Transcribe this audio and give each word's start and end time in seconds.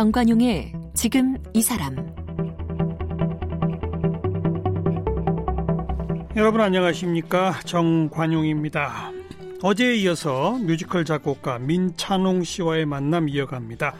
정관용의 0.00 0.72
지금 0.94 1.36
이 1.52 1.60
사람 1.60 1.94
여러분 6.36 6.62
안녕하십니까 6.62 7.60
정관용입니다. 7.66 9.12
어제에 9.60 9.96
이어서 9.96 10.52
뮤지컬 10.52 11.04
작곡가 11.04 11.58
민찬홍 11.58 12.44
씨와의 12.44 12.86
만남 12.86 13.28
이어갑니다. 13.28 13.92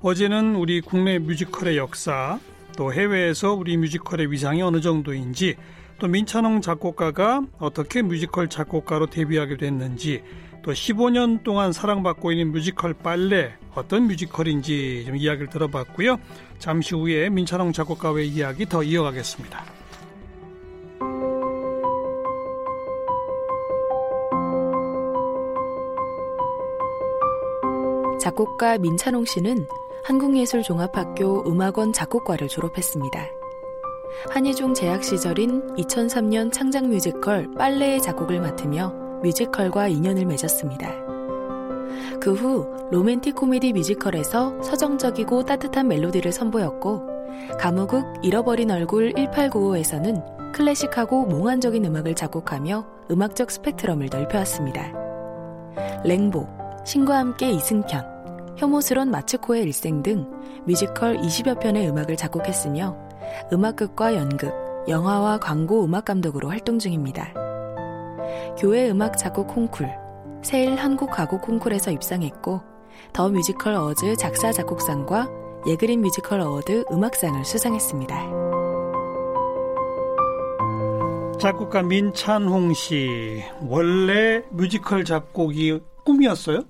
어제는 0.00 0.56
우리 0.56 0.80
국내 0.80 1.20
뮤지컬의 1.20 1.76
역사, 1.76 2.40
또 2.76 2.92
해외에서 2.92 3.54
우리 3.54 3.76
뮤지컬의 3.76 4.32
위상이 4.32 4.62
어느 4.62 4.80
정도인지, 4.80 5.54
또 6.00 6.08
민찬홍 6.08 6.60
작곡가가 6.60 7.42
어떻게 7.60 8.02
뮤지컬 8.02 8.48
작곡가로 8.48 9.06
데뷔하게 9.06 9.58
됐는지, 9.58 10.24
또 10.66 10.72
15년 10.72 11.44
동안 11.44 11.72
사랑받고 11.72 12.32
있는 12.32 12.50
뮤지컬 12.50 12.92
빨래 12.92 13.54
어떤 13.76 14.08
뮤지컬인지 14.08 15.04
좀 15.06 15.16
이야기를 15.16 15.48
들어봤고요. 15.48 16.18
잠시 16.58 16.96
후에 16.96 17.28
민찬홍 17.30 17.72
작곡가의 17.72 18.26
이야기 18.28 18.66
더 18.66 18.82
이어가겠습니다. 18.82 19.64
작곡가 28.20 28.76
민찬홍 28.78 29.24
씨는 29.24 29.68
한국예술종합학교 30.02 31.48
음악원 31.48 31.92
작곡과를 31.92 32.48
졸업했습니다. 32.48 33.24
한예종 34.30 34.74
재학 34.74 35.04
시절인 35.04 35.76
2003년 35.76 36.52
창작 36.52 36.88
뮤지컬 36.88 37.48
빨래의 37.56 38.02
작곡을 38.02 38.40
맡으며 38.40 39.05
뮤지컬과 39.22 39.88
인연을 39.88 40.26
맺었습니다. 40.26 41.06
그 42.20 42.32
후 42.32 42.66
로맨틱 42.90 43.34
코미디 43.36 43.72
뮤지컬에서 43.72 44.60
서정적이고 44.62 45.44
따뜻한 45.44 45.88
멜로디를 45.88 46.32
선보였고 46.32 47.02
가무극 47.58 48.04
잃어버린 48.22 48.70
얼굴 48.70 49.12
1895에서는 49.12 50.52
클래식하고 50.52 51.26
몽환적인 51.26 51.84
음악을 51.84 52.14
작곡하며 52.14 52.86
음악적 53.10 53.50
스펙트럼을 53.50 54.08
넓혀왔습니다. 54.10 54.92
랭보, 56.04 56.48
신과 56.84 57.18
함께 57.18 57.50
이승편, 57.50 58.54
혐오스런 58.56 59.10
마츠코의 59.10 59.62
일생 59.62 60.02
등 60.02 60.30
뮤지컬 60.64 61.16
20여 61.18 61.60
편의 61.60 61.88
음악을 61.88 62.16
작곡했으며 62.16 62.96
음악극과 63.52 64.14
연극, 64.14 64.52
영화와 64.88 65.38
광고 65.38 65.84
음악 65.84 66.06
감독으로 66.06 66.48
활동 66.48 66.78
중입니다. 66.78 67.45
교회 68.58 68.88
음악 68.90 69.18
작곡 69.18 69.48
콩쿨, 69.48 69.90
세일 70.42 70.76
한국 70.76 71.10
가곡 71.10 71.42
콩쿨에서 71.42 71.90
입상했고 71.90 72.60
더 73.12 73.28
뮤지컬 73.28 73.74
어워즈 73.74 74.16
작사 74.16 74.52
작곡상과 74.52 75.28
예그린 75.66 76.00
뮤지컬 76.00 76.40
어워드 76.40 76.84
음악상을 76.90 77.44
수상했습니다. 77.44 78.46
작곡가 81.40 81.82
민찬홍 81.82 82.74
씨 82.74 83.42
원래 83.60 84.42
뮤지컬 84.50 85.04
작곡이 85.04 85.80
꿈이었어요? 86.04 86.62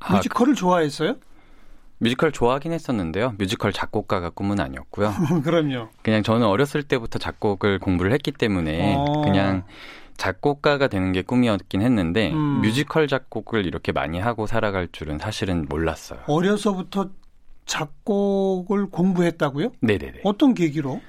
아, 0.00 0.14
뮤지컬을 0.14 0.54
좋아했어요? 0.54 1.16
뮤지컬 1.98 2.30
좋아하긴 2.30 2.72
했었는데요. 2.72 3.34
뮤지컬 3.38 3.72
작곡가가 3.72 4.30
꿈은 4.30 4.60
아니었고요. 4.60 5.12
그럼요. 5.44 5.88
그냥 6.02 6.22
저는 6.22 6.46
어렸을 6.46 6.82
때부터 6.82 7.18
작곡을 7.18 7.78
공부를 7.78 8.12
했기 8.12 8.32
때문에 8.32 8.94
어. 8.96 9.22
그냥 9.22 9.64
작곡가가 10.16 10.88
되는 10.88 11.12
게 11.12 11.22
꿈이었긴 11.22 11.82
했는데 11.82 12.32
음. 12.32 12.60
뮤지컬 12.60 13.08
작곡을 13.08 13.66
이렇게 13.66 13.92
많이 13.92 14.18
하고 14.18 14.46
살아갈 14.46 14.88
줄은 14.90 15.18
사실은 15.18 15.66
몰랐어요. 15.68 16.20
어려서부터 16.26 17.10
작곡을 17.66 18.86
공부했다고요? 18.90 19.72
네네네. 19.80 20.20
어떤 20.24 20.54
계기로? 20.54 21.00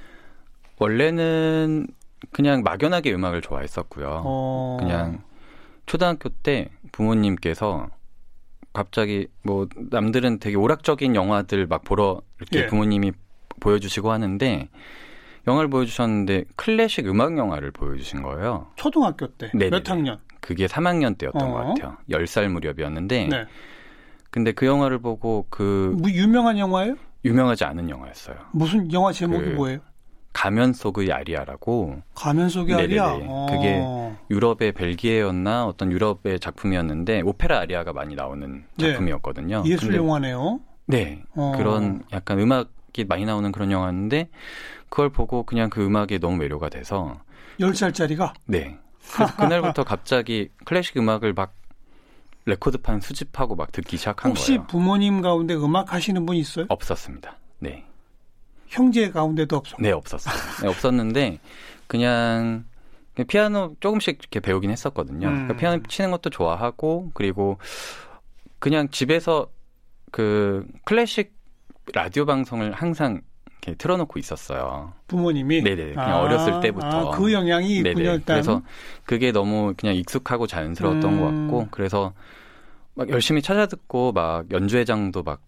원래는 0.79 1.87
그냥 2.31 2.63
막연하게 2.63 3.13
음악을 3.13 3.41
좋아했었고요. 3.41 4.23
어. 4.25 4.77
그냥 4.79 5.21
초등학교 5.85 6.29
때 6.29 6.69
부모님께서 6.91 7.87
갑자기 8.73 9.27
뭐 9.43 9.67
남들은 9.75 10.39
되게 10.39 10.55
오락적인 10.55 11.15
영화들 11.15 11.65
막 11.67 11.83
보러 11.83 12.21
이렇게 12.37 12.59
예. 12.59 12.67
부모님이 12.67 13.11
보여주시고 13.59 14.11
하는데 14.11 14.69
영화를 15.47 15.69
보여주셨는데 15.69 16.43
클래식 16.55 17.07
음악 17.07 17.37
영화를 17.37 17.71
보여주신 17.71 18.21
거예요. 18.21 18.67
초등학교 18.75 19.27
때. 19.27 19.49
네몇 19.53 19.89
학년? 19.89 20.19
그게 20.41 20.65
3학년 20.67 21.17
때였던 21.17 21.41
어. 21.41 21.51
것 21.51 21.57
같아요. 21.67 21.97
10살 22.09 22.49
무렵이었는데. 22.49 23.27
네. 23.27 23.45
근데 24.29 24.51
그 24.51 24.65
영화를 24.65 24.99
보고 24.99 25.45
그. 25.49 25.95
뭐 25.99 26.11
유명한 26.11 26.57
영화예요? 26.57 26.95
유명하지 27.25 27.63
않은 27.63 27.89
영화였어요. 27.89 28.35
무슨 28.51 28.91
영화 28.91 29.11
제목이 29.11 29.43
그 29.43 29.49
뭐예요? 29.51 29.79
가면 30.33 30.73
속의 30.73 31.11
아리아라고. 31.11 32.01
가면 32.13 32.49
속의 32.49 32.75
아리아. 32.75 33.17
그게 33.49 33.83
유럽의 34.29 34.73
벨기에였나 34.73 35.65
어떤 35.65 35.91
유럽의 35.91 36.39
작품이었는데 36.39 37.21
오페라 37.21 37.59
아리아가 37.59 37.91
많이 37.91 38.13
나오는 38.13 38.63
네. 38.77 38.91
작품이었거든요. 38.91 39.63
네. 39.63 39.69
예술 39.69 39.95
영화네요. 39.95 40.59
네. 40.85 41.23
어. 41.35 41.53
그런 41.57 42.03
약간 42.13 42.39
음악 42.39 42.69
이 43.01 43.05
많이 43.05 43.25
나오는 43.25 43.51
그런 43.51 43.71
영화인데 43.71 44.29
그걸 44.89 45.09
보고 45.09 45.43
그냥 45.43 45.69
그 45.69 45.85
음악에 45.85 46.17
너무 46.19 46.37
매료가 46.37 46.69
돼서 46.69 47.19
10살짜리가? 47.59 48.33
네. 48.45 48.77
그래서 49.13 49.35
그날부터 49.35 49.83
갑자기 49.83 50.49
클래식 50.65 50.97
음악을 50.97 51.33
막 51.33 51.53
레코드판 52.45 53.01
수집하고 53.01 53.55
막 53.55 53.71
듣기 53.71 53.97
시작한 53.97 54.31
혹시 54.31 54.47
거예요. 54.47 54.61
혹시 54.61 54.71
부모님 54.71 55.21
가운데 55.21 55.53
음악 55.53 55.93
하시는 55.93 56.25
분 56.25 56.35
있어요? 56.35 56.65
없었습니다. 56.69 57.35
네. 57.59 57.85
형제 58.67 59.09
가운데도 59.09 59.55
없었고. 59.55 59.81
네, 59.81 59.91
없었어요. 59.91 60.33
네, 60.61 60.67
없었는데 60.67 61.39
그냥 61.87 62.65
피아노 63.27 63.75
조금씩 63.79 64.19
이렇게 64.19 64.39
배우긴 64.39 64.71
했었거든요. 64.71 65.27
음. 65.27 65.33
그러니까 65.33 65.55
피아노 65.57 65.83
치는 65.87 66.11
것도 66.11 66.29
좋아하고 66.29 67.11
그리고 67.13 67.57
그냥 68.59 68.89
집에서 68.89 69.47
그 70.11 70.65
클래식 70.85 71.36
라디오 71.93 72.25
방송을 72.25 72.71
항상 72.73 73.21
틀어놓고 73.77 74.17
있었어요. 74.19 74.93
부모님이? 75.07 75.61
네네. 75.61 75.93
그냥 75.93 76.09
아, 76.09 76.21
어렸을 76.21 76.61
때부터. 76.61 77.11
아, 77.11 77.17
그 77.17 77.33
영향이 77.33 77.77
있군요. 77.77 78.11
일단. 78.11 78.35
그래서 78.35 78.61
그게 79.03 79.31
너무 79.31 79.73
그냥 79.75 79.95
익숙하고 79.95 80.47
자연스러웠던 80.47 81.13
음. 81.13 81.19
것 81.19 81.25
같고, 81.25 81.67
그래서 81.71 82.13
막 82.93 83.09
열심히 83.09 83.41
찾아듣고 83.41 84.13
막 84.13 84.49
연주회장도 84.51 85.23
막 85.23 85.41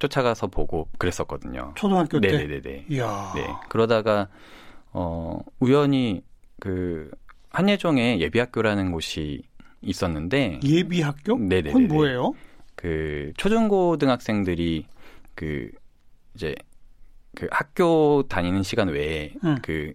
쫓아가서 0.00 0.48
보고 0.48 0.88
그랬었거든요. 0.98 1.72
초등학교 1.76 2.20
때. 2.20 2.32
네네네. 2.32 2.86
이야. 2.90 3.32
네. 3.36 3.46
그러다가 3.68 4.28
어 4.92 5.38
우연히 5.60 6.22
그 6.58 7.08
한예종에 7.50 8.18
예비학교라는 8.18 8.90
곳이 8.90 9.42
있었는데 9.80 10.60
예비학교? 10.64 11.38
네네. 11.38 11.70
그건 11.70 11.88
뭐예요? 11.88 12.34
그 12.74 13.32
초중고등학생들이 13.36 14.86
그 15.34 15.70
이제 16.34 16.54
그 17.34 17.46
학교 17.50 18.22
다니는 18.28 18.62
시간 18.62 18.88
외에 18.88 19.32
응. 19.44 19.56
그 19.62 19.92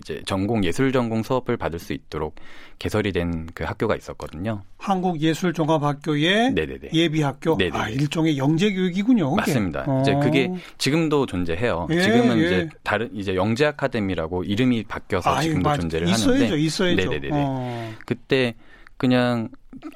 이제 0.00 0.22
전공 0.26 0.62
예술 0.64 0.92
전공 0.92 1.22
수업을 1.24 1.56
받을 1.56 1.78
수 1.80 1.92
있도록 1.92 2.36
개설이 2.78 3.12
된 3.12 3.48
그 3.52 3.64
학교가 3.64 3.96
있었거든요. 3.96 4.62
한국예술종합학교의 4.78 6.54
예비학교. 6.94 7.56
네네네. 7.56 7.76
아, 7.76 7.88
일종의 7.88 8.38
영재 8.38 8.72
교육이군요. 8.72 9.30
그게. 9.30 9.40
맞습니다. 9.40 9.84
어. 9.88 10.00
이제 10.02 10.14
그게 10.14 10.52
지금도 10.78 11.26
존재해요. 11.26 11.88
예, 11.90 12.00
지금은 12.00 12.38
예. 12.38 12.46
이제 12.46 12.68
다른 12.84 13.10
이제 13.14 13.34
영재 13.34 13.66
아카데미라고 13.66 14.44
이름이 14.44 14.84
바뀌어서 14.84 15.34
아, 15.34 15.40
지금도 15.40 15.68
맞, 15.68 15.80
존재를 15.80 16.08
있어야죠, 16.08 16.32
하는데 16.44 16.58
있어야죠. 16.58 17.10
네네네. 17.10 17.28
어. 17.32 17.92
그때 18.06 18.54
그냥 18.96 19.48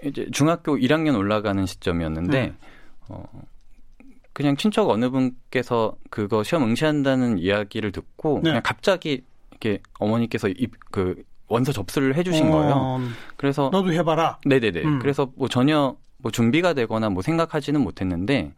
이제 0.05 0.27
중학교 0.33 0.77
1학년 0.77 1.17
올라가는 1.17 1.65
시점이었는데 1.65 2.45
음. 2.47 2.57
어 3.09 3.25
그냥 4.33 4.57
친척 4.57 4.89
어느 4.89 5.11
분께서 5.11 5.95
그거 6.11 6.43
시험 6.43 6.65
응시한다는 6.65 7.39
이야기를 7.39 7.93
듣고 7.93 8.41
네. 8.43 8.51
그냥 8.51 8.63
갑자기 8.65 9.23
이렇게 9.51 9.81
어머니께서 9.99 10.49
입, 10.49 10.73
그 10.91 11.23
원서 11.49 11.71
접수를 11.73 12.17
해주신 12.17 12.49
어, 12.49 12.51
거예요. 12.51 13.01
그래서 13.37 13.69
너도 13.71 13.93
해봐라. 13.93 14.39
네네네. 14.47 14.83
음. 14.83 14.99
그래서 14.99 15.31
뭐 15.37 15.49
전혀 15.49 15.97
뭐 16.17 16.31
준비가 16.33 16.73
되거나 16.73 17.11
뭐 17.11 17.23
생각하지는 17.23 17.81
못했는데 17.81 18.53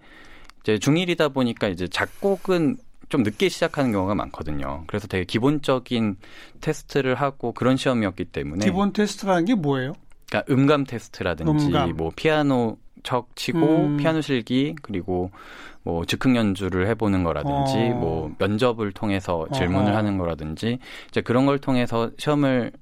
이제 0.63 0.77
중1이다 0.77 1.35
보니까 1.35 1.69
이제 1.69 1.89
작곡은 1.89 2.77
좀 3.09 3.23
늦게 3.23 3.49
시작하는 3.49 3.93
경우가 3.93 4.15
많거든요. 4.15 4.85
그래서 4.87 5.07
되게 5.09 5.25
기본적인 5.25 6.17
테스트를 6.61 7.17
하고 7.17 7.53
그런 7.53 7.77
시험이었기 7.77 8.27
때문에 8.27 8.65
기본 8.65 8.93
테스트라는 8.93 9.45
게 9.45 9.55
뭐예요? 9.55 9.95
그러니까 10.29 10.53
음감 10.53 10.85
테스트라든지 10.85 11.67
음감. 11.67 11.97
뭐 11.97 12.11
피아노 12.15 12.79
척 13.05 13.37
치고 13.37 13.59
음. 13.59 13.97
피아노 13.99 14.21
실기 14.21 14.75
그리고 14.83 15.31
뭐 15.85 16.05
즉흥 16.05 16.35
연주를 16.35 16.89
해보는 16.89 17.23
거라든지 17.23 17.77
어. 17.93 17.95
뭐 17.95 18.35
면접을 18.39 18.91
통해서 18.91 19.47
질문을 19.55 19.93
어. 19.93 19.97
하는 19.97 20.19
거라든지 20.19 20.79
이제 21.09 21.21
그런 21.21 21.47
걸 21.47 21.59
통해서 21.59 22.11
시험을 22.19 22.73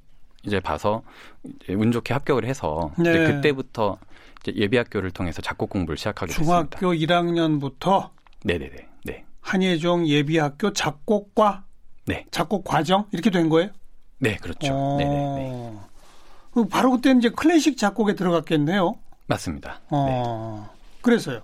이제 0.44 0.60
봐서 0.60 1.02
이제 1.44 1.74
운 1.74 1.92
좋게 1.92 2.14
합격을 2.14 2.46
해서 2.46 2.92
네. 2.96 3.10
이제 3.10 3.24
그때부터 3.24 3.98
이제 4.42 4.52
예비 4.56 4.76
학교를 4.76 5.10
통해서 5.10 5.42
작곡 5.42 5.68
공부를 5.70 5.98
시작하게 5.98 6.32
중학교 6.32 6.70
됐습니다. 6.70 6.78
중학교 6.78 6.96
1학년부터 6.96 8.10
네네네. 8.44 8.88
네. 9.04 9.24
한예종 9.40 10.06
예비학교 10.06 10.72
작곡과 10.72 11.64
네. 12.06 12.24
작곡 12.30 12.64
과정 12.64 13.06
이렇게 13.12 13.30
된 13.30 13.48
거예요? 13.48 13.70
네, 14.18 14.36
그렇죠. 14.36 14.72
어... 14.72 14.96
네네. 14.98 15.10
네. 15.10 16.68
바로 16.70 16.92
그때 16.92 17.12
이제 17.12 17.28
클래식 17.28 17.76
작곡에 17.76 18.14
들어갔겠네요. 18.14 18.94
맞습니다. 19.26 19.80
어... 19.90 20.68
네. 20.68 20.78
그래서요. 21.02 21.42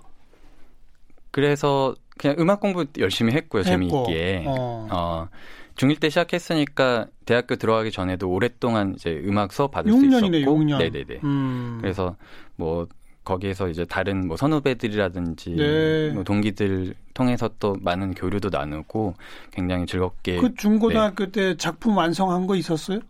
그래서 1.31 1.95
그냥 2.19 2.37
음악 2.39 2.61
공부 2.61 2.85
열심히 2.99 3.33
했고요, 3.33 3.61
했고. 3.61 3.71
재미있게. 3.71 4.45
어. 4.47 4.89
어. 4.91 5.29
중1 5.77 6.01
때 6.01 6.09
시작했으니까 6.09 7.07
대학교 7.25 7.55
들어가기 7.55 7.93
전에도 7.93 8.29
오랫동안 8.29 8.95
이제 8.97 9.23
음악 9.25 9.53
수업 9.53 9.71
받을 9.71 9.93
6년이네, 9.93 10.19
수 10.19 10.37
있었고. 10.39 10.59
6년. 10.59 10.79
네네네. 10.79 11.21
음. 11.23 11.79
그래서 11.81 12.17
뭐 12.57 12.89
거기에서 13.23 13.69
이제 13.69 13.85
다른 13.85 14.27
뭐 14.27 14.37
선후배들이라든지 14.37 15.51
네. 15.51 16.11
뭐 16.11 16.25
동기들 16.25 16.95
통해서 17.15 17.51
또 17.61 17.77
많은 17.81 18.15
교류도 18.15 18.49
나누고 18.49 19.15
굉장히 19.53 19.87
즐겁게 19.87 20.39
그 20.39 20.55
중고등학교 20.55 21.27
네. 21.27 21.33
때 21.33 21.57
작품 21.57 21.97
완성한 21.97 22.47
거 22.47 22.57
있었어요? 22.57 23.01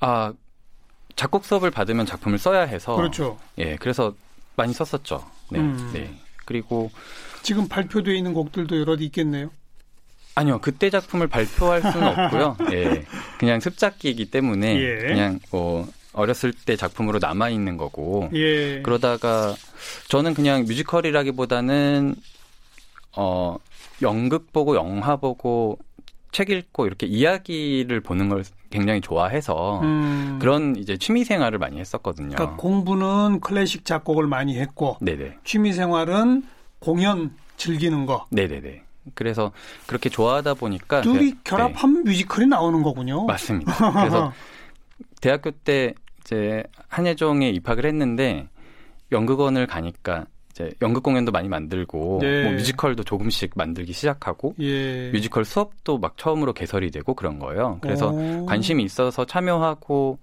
아 0.00 0.32
작곡 1.16 1.44
수업을 1.44 1.70
받으면 1.70 2.06
작품을 2.06 2.38
써야 2.38 2.62
해서 2.62 2.96
그렇죠. 2.96 3.38
예, 3.58 3.76
그래서 3.76 4.14
많이 4.56 4.72
썼었죠. 4.72 5.24
네. 5.50 5.58
음. 5.60 5.90
네. 5.92 6.10
그리고 6.44 6.90
지금 7.42 7.68
발표되어 7.68 8.14
있는 8.14 8.34
곡들도 8.34 8.78
여러 8.80 8.94
있겠네요. 8.94 9.50
아니요, 10.34 10.60
그때 10.60 10.88
작품을 10.88 11.26
발표할 11.26 11.82
수는 11.82 12.06
없고요. 12.08 12.56
예, 12.72 13.04
그냥 13.38 13.60
습작기이기 13.60 14.30
때문에 14.30 14.80
예. 14.80 14.96
그냥 14.96 15.38
뭐 15.50 15.86
어렸을 16.14 16.52
때 16.52 16.76
작품으로 16.76 17.18
남아 17.20 17.50
있는 17.50 17.76
거고. 17.76 18.30
예. 18.32 18.80
그러다가 18.82 19.54
저는 20.08 20.34
그냥 20.34 20.64
뮤지컬이라기보다는 20.64 22.14
어 23.16 23.56
연극 24.00 24.52
보고 24.52 24.74
영화 24.74 25.16
보고 25.16 25.78
책 26.30 26.48
읽고 26.48 26.86
이렇게 26.86 27.06
이야기를 27.06 28.00
보는 28.00 28.30
걸 28.30 28.44
굉장히 28.72 29.00
좋아해서 29.00 29.80
음. 29.82 30.38
그런 30.40 30.74
이제 30.76 30.96
취미 30.96 31.24
생활을 31.24 31.58
많이 31.58 31.78
했었거든요. 31.78 32.34
그러니까 32.34 32.56
공부는 32.56 33.40
클래식 33.40 33.84
작곡을 33.84 34.26
많이 34.26 34.58
했고 34.58 34.96
네네. 35.00 35.38
취미 35.44 35.72
생활은 35.72 36.42
공연 36.80 37.32
즐기는 37.56 38.06
거. 38.06 38.26
네네네. 38.30 38.82
그래서 39.14 39.52
그렇게 39.86 40.08
좋아하다 40.08 40.54
보니까 40.54 41.02
둘이 41.02 41.34
결합하면 41.44 42.04
네. 42.04 42.10
뮤지컬이 42.10 42.46
나오는 42.46 42.82
거군요. 42.82 43.26
맞습니다. 43.26 43.92
그래서 43.92 44.32
대학교 45.20 45.50
때 45.50 45.94
이제 46.20 46.62
한예종에 46.88 47.50
입학을 47.50 47.84
했는데 47.84 48.48
연극원을 49.10 49.66
가니까 49.66 50.26
이제 50.52 50.70
연극 50.82 51.02
공연도 51.02 51.32
많이 51.32 51.48
만들고 51.48 52.18
네. 52.20 52.44
뭐 52.44 52.52
뮤지컬도 52.52 53.04
조금씩 53.04 53.52
만들기 53.56 53.92
시작하고 53.92 54.54
예. 54.60 55.10
뮤지컬 55.10 55.44
수업도 55.44 55.98
막 55.98 56.16
처음으로 56.16 56.52
개설이 56.52 56.90
되고 56.90 57.14
그런 57.14 57.38
거예요. 57.38 57.78
그래서 57.80 58.10
오. 58.10 58.46
관심이 58.46 58.84
있어서 58.84 59.24
참여하고 59.24 60.18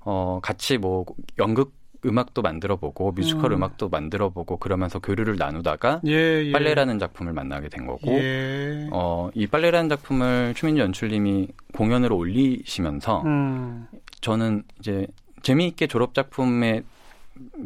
어 0.00 0.40
같이 0.42 0.78
뭐 0.78 1.04
연극 1.38 1.72
음악도 2.06 2.42
만들어 2.42 2.76
보고 2.76 3.12
뮤지컬 3.12 3.52
음. 3.52 3.62
악도 3.62 3.88
만들어 3.88 4.28
보고 4.28 4.58
그러면서 4.58 4.98
교류를 4.98 5.36
나누다가 5.36 6.02
예, 6.06 6.44
예. 6.44 6.52
빨래라는 6.52 6.98
작품을 6.98 7.32
만나게 7.32 7.68
된 7.70 7.86
거고 7.86 8.12
예. 8.12 8.88
어 8.92 9.30
이 9.34 9.46
빨래라는 9.46 9.88
작품을 9.88 10.52
추민주 10.54 10.82
연출님이 10.82 11.48
공연으로 11.74 12.16
올리시면서 12.16 13.22
음. 13.22 13.86
저는 14.20 14.64
이제 14.80 15.06
재미있게 15.42 15.86
졸업 15.86 16.14
작품에 16.14 16.82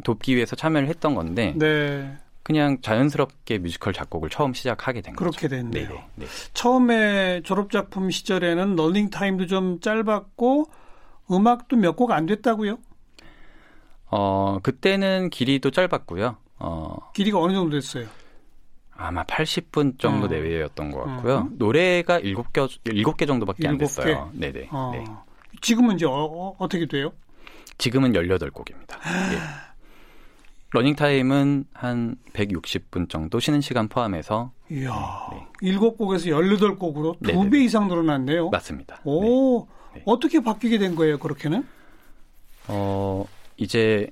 돕기 0.03 0.35
위해서 0.35 0.55
참여를 0.55 0.87
했던 0.87 1.15
건데 1.15 1.53
네. 1.57 2.15
그냥 2.43 2.81
자연스럽게 2.81 3.59
뮤지컬 3.59 3.93
작곡을 3.93 4.29
처음 4.29 4.53
시작하게 4.53 5.01
된 5.01 5.15
그렇게 5.15 5.47
거죠. 5.47 5.55
됐네요. 5.55 5.89
네, 5.89 6.07
네. 6.15 6.25
처음에 6.53 7.41
졸업 7.43 7.69
작품 7.71 8.09
시절에는 8.09 8.75
널닝 8.75 9.09
타임도 9.11 9.45
좀 9.47 9.79
짧았고 9.79 10.65
음악도 11.31 11.75
몇 11.77 11.95
곡 11.95 12.11
안 12.11 12.25
됐다고요? 12.25 12.77
어, 14.11 14.57
그때는 14.63 15.29
길이도 15.29 15.71
짧았고요. 15.71 16.37
어, 16.59 16.97
길이가 17.13 17.39
어느 17.39 17.53
정도 17.53 17.71
됐어요? 17.79 18.07
아마 18.95 19.23
80분 19.23 19.99
정도 19.99 20.25
어. 20.25 20.29
내외였던 20.29 20.91
것 20.91 21.03
같고요. 21.03 21.35
어. 21.35 21.47
노래가 21.51 22.19
7개, 22.19 22.67
7개 22.83 23.27
정도밖에 23.27 23.63
7개? 23.63 23.67
안 23.69 23.77
됐어요. 23.77 24.31
네네. 24.33 24.69
어. 24.71 24.91
네. 24.93 25.03
지금은 25.61 25.95
이제 25.95 26.05
어, 26.05 26.55
어 26.57 26.67
떻게 26.67 26.85
돼요? 26.87 27.11
지금은 27.79 28.13
18곡입니다. 28.13 28.97
예. 29.33 29.39
러닝타임은 30.71 31.65
한 31.73 32.15
160분 32.33 33.09
정도 33.09 33.39
쉬는 33.39 33.59
시간 33.61 33.87
포함해서. 33.87 34.51
이야, 34.69 34.91
네. 35.31 35.71
7곡에서 35.71 36.27
18곡으로 36.29 37.17
두 37.23 37.49
배 37.49 37.63
이상 37.63 37.87
늘어났네요. 37.87 38.51
맞습니다. 38.51 38.99
오, 39.03 39.65
네. 39.95 40.03
어떻게 40.05 40.41
바뀌게 40.43 40.77
된 40.77 40.93
거예요, 40.95 41.17
그렇게는? 41.17 41.65
어, 42.67 43.25
이제 43.57 44.11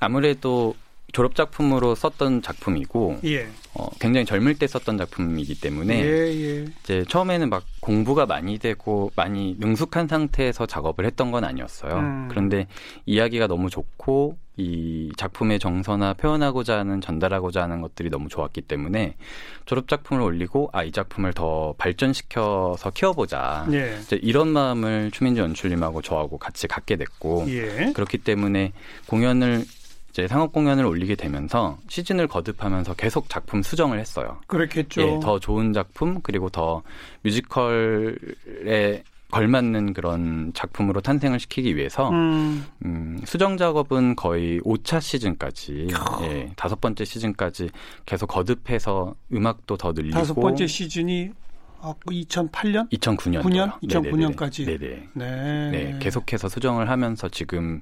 아무래도 0.00 0.74
졸업 1.12 1.34
작품으로 1.34 1.94
썼던 1.94 2.42
작품이고 2.42 3.20
예. 3.24 3.48
어, 3.74 3.88
굉장히 4.00 4.26
젊을 4.26 4.58
때 4.58 4.66
썼던 4.66 4.98
작품이기 4.98 5.60
때문에 5.60 6.02
예, 6.02 6.08
예. 6.08 6.64
이제 6.82 7.04
처음에는 7.08 7.48
막 7.48 7.64
공부가 7.80 8.26
많이 8.26 8.58
되고 8.58 9.10
많이 9.14 9.56
능숙한 9.58 10.08
상태에서 10.08 10.66
작업을 10.66 11.06
했던 11.06 11.30
건 11.30 11.44
아니었어요. 11.44 11.94
음. 11.94 12.28
그런데 12.28 12.66
이야기가 13.06 13.46
너무 13.46 13.70
좋고 13.70 14.36
이 14.60 15.12
작품의 15.16 15.60
정서나 15.60 16.14
표현하고자 16.14 16.78
하는 16.78 17.00
전달하고자 17.00 17.62
하는 17.62 17.80
것들이 17.80 18.10
너무 18.10 18.28
좋았기 18.28 18.62
때문에 18.62 19.14
졸업 19.66 19.86
작품을 19.86 20.20
올리고 20.20 20.70
아 20.72 20.88
이 20.88 20.90
작품을 20.90 21.34
더 21.34 21.74
발전시켜서 21.76 22.90
키워보자 22.90 23.66
예. 23.72 23.98
이제 24.00 24.18
이런 24.22 24.48
마음을 24.48 25.10
추민주 25.12 25.42
연출님하고 25.42 26.00
저하고 26.02 26.38
같이 26.38 26.66
갖게 26.66 26.96
됐고 26.96 27.44
예. 27.48 27.92
그렇기 27.94 28.18
때문에 28.18 28.72
공연을 29.06 29.64
이제 30.18 30.26
상업 30.26 30.52
공연을 30.52 30.84
올리게 30.84 31.14
되면서 31.14 31.78
시즌을 31.86 32.26
거듭하면서 32.26 32.94
계속 32.94 33.28
작품 33.28 33.62
수정을 33.62 34.00
했어요. 34.00 34.40
그렇겠죠. 34.48 35.00
예, 35.00 35.20
더 35.22 35.38
좋은 35.38 35.72
작품 35.72 36.20
그리고 36.22 36.48
더 36.48 36.82
뮤지컬에 37.22 39.04
걸맞는 39.30 39.92
그런 39.92 40.50
작품으로 40.54 41.02
탄생을 41.02 41.38
시키기 41.38 41.76
위해서 41.76 42.10
음. 42.10 42.66
음, 42.84 43.20
수정 43.26 43.56
작업은 43.56 44.16
거의 44.16 44.58
5차 44.62 45.00
시즌까지 45.00 45.86
예, 46.22 46.50
다섯 46.56 46.80
번째 46.80 47.04
시즌까지 47.04 47.70
계속 48.04 48.26
거듭해서 48.26 49.14
음악도 49.32 49.76
더 49.76 49.92
늘리고 49.92 50.14
다섯 50.14 50.34
번째 50.34 50.66
시즌이 50.66 51.30
아, 51.80 51.94
2008년? 52.06 52.90
2009년. 52.90 53.42
9년? 53.42 53.80
2009년까지. 53.82 54.66
네네. 54.66 55.08
네. 55.14 55.70
네. 55.70 55.98
계속해서 56.00 56.48
수정을 56.48 56.90
하면서 56.90 57.28
지금의 57.28 57.80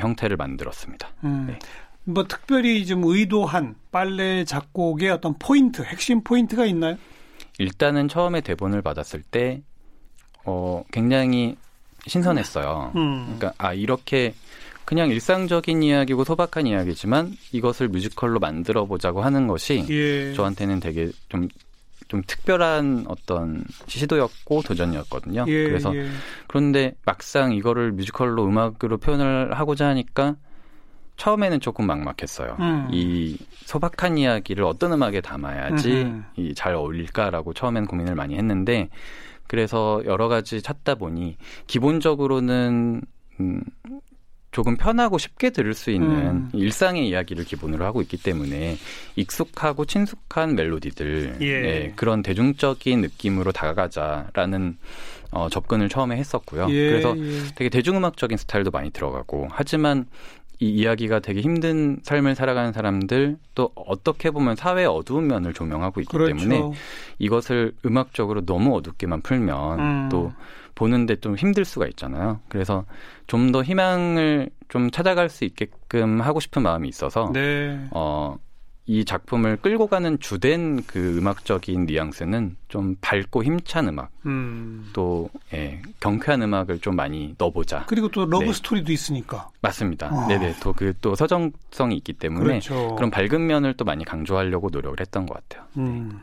형태를 0.00 0.36
만들었습니다. 0.36 1.08
음. 1.24 1.46
네. 1.48 1.58
뭐 2.04 2.24
특별히 2.26 2.86
좀 2.86 3.02
의도한 3.04 3.74
빨래 3.92 4.44
작곡의 4.44 5.10
어떤 5.10 5.34
포인트, 5.38 5.82
핵심 5.82 6.22
포인트가 6.22 6.64
있나요? 6.64 6.96
일단은 7.58 8.08
처음에 8.08 8.40
대본을 8.40 8.82
받았을 8.82 9.22
때, 9.22 9.62
어, 10.44 10.82
굉장히 10.90 11.56
신선했어요. 12.06 12.92
음. 12.96 13.24
그러니까, 13.24 13.52
아, 13.58 13.74
이렇게 13.74 14.32
그냥 14.88 15.10
일상적인 15.10 15.82
이야기고 15.82 16.24
소박한 16.24 16.66
이야기지만 16.66 17.36
이것을 17.52 17.88
뮤지컬로 17.88 18.38
만들어 18.38 18.86
보자고 18.86 19.20
하는 19.20 19.46
것이 19.46 19.84
예. 19.90 20.32
저한테는 20.32 20.80
되게 20.80 21.10
좀 21.28 21.46
좀 22.08 22.22
특별한 22.26 23.04
어떤 23.08 23.64
시도였고 23.86 24.62
도전이었거든요. 24.62 25.44
예, 25.46 25.64
그래서 25.64 25.94
예. 25.94 26.08
그런데 26.46 26.94
막상 27.04 27.52
이거를 27.52 27.92
뮤지컬로 27.92 28.44
음악으로 28.46 28.96
표현을 28.98 29.58
하고자 29.58 29.86
하니까 29.88 30.36
처음에는 31.16 31.60
조금 31.60 31.86
막막했어요. 31.86 32.56
음. 32.60 32.88
이 32.92 33.36
소박한 33.64 34.16
이야기를 34.18 34.64
어떤 34.64 34.92
음악에 34.92 35.20
담아야지 35.20 36.12
이 36.36 36.54
잘 36.54 36.74
어울릴까라고 36.74 37.52
처음엔 37.54 37.86
고민을 37.86 38.14
많이 38.14 38.36
했는데 38.36 38.88
그래서 39.46 40.02
여러 40.04 40.28
가지 40.28 40.62
찾다 40.62 40.94
보니 40.94 41.36
기본적으로는 41.66 43.02
음, 43.40 43.60
조금 44.58 44.76
편하고 44.76 45.18
쉽게 45.18 45.50
들을 45.50 45.72
수 45.72 45.92
있는 45.92 46.10
음. 46.10 46.50
일상의 46.52 47.08
이야기를 47.08 47.44
기본으로 47.44 47.84
하고 47.84 48.02
있기 48.02 48.16
때문에 48.16 48.76
익숙하고 49.14 49.84
친숙한 49.84 50.56
멜로디들 50.56 51.36
예. 51.42 51.46
예, 51.46 51.92
그런 51.94 52.24
대중적인 52.24 53.00
느낌으로 53.02 53.52
다가가자라는 53.52 54.76
어, 55.30 55.48
접근을 55.48 55.88
처음에 55.88 56.16
했었고요. 56.16 56.66
예, 56.70 56.90
그래서 56.90 57.16
예. 57.16 57.54
되게 57.54 57.68
대중음악적인 57.68 58.36
스타일도 58.36 58.72
많이 58.72 58.90
들어가고 58.90 59.46
하지만 59.48 60.06
이 60.58 60.70
이야기가 60.70 61.20
되게 61.20 61.40
힘든 61.40 62.00
삶을 62.02 62.34
살아가는 62.34 62.72
사람들 62.72 63.36
또 63.54 63.70
어떻게 63.76 64.32
보면 64.32 64.56
사회의 64.56 64.88
어두운 64.88 65.28
면을 65.28 65.54
조명하고 65.54 66.00
있기 66.00 66.10
그렇죠. 66.10 66.36
때문에 66.36 66.72
이것을 67.20 67.74
음악적으로 67.86 68.44
너무 68.44 68.76
어둡게만 68.76 69.20
풀면 69.20 69.78
음. 69.78 70.08
또 70.10 70.32
보는데 70.78 71.16
좀 71.16 71.34
힘들 71.36 71.64
수가 71.64 71.86
있잖아요. 71.88 72.40
그래서 72.48 72.84
좀 73.26 73.50
더 73.52 73.62
희망을 73.62 74.48
좀 74.68 74.90
찾아갈 74.90 75.28
수 75.28 75.44
있게끔 75.44 76.20
하고 76.20 76.38
싶은 76.38 76.62
마음이 76.62 76.88
있어서 76.88 77.30
네. 77.32 77.78
어, 77.90 78.36
이 78.90 79.04
작품을 79.04 79.58
끌고 79.58 79.86
가는 79.86 80.18
주된 80.18 80.82
그 80.86 81.18
음악적인 81.18 81.84
뉘앙스는 81.84 82.56
좀 82.68 82.96
밝고 83.02 83.44
힘찬 83.44 83.86
음악, 83.88 84.10
음. 84.24 84.88
또 84.94 85.28
예, 85.52 85.82
경쾌한 86.00 86.40
음악을 86.40 86.78
좀 86.80 86.96
많이 86.96 87.34
넣어보자. 87.36 87.84
그리고 87.86 88.08
또 88.08 88.24
러브 88.24 88.46
네. 88.46 88.52
스토리도 88.54 88.90
있으니까. 88.90 89.50
맞습니다. 89.60 90.08
어. 90.08 90.26
네네. 90.26 90.54
또 90.60 90.72
그 90.72 90.94
또 91.02 91.14
서정성이 91.14 91.96
있기 91.98 92.14
때문에 92.14 92.44
그렇죠. 92.44 92.94
그런 92.96 93.10
밝은 93.10 93.46
면을 93.46 93.74
또 93.74 93.84
많이 93.84 94.06
강조하려고 94.06 94.70
노력을 94.72 94.98
했던 94.98 95.26
것 95.26 95.34
같아요. 95.46 95.68
음. 95.76 96.20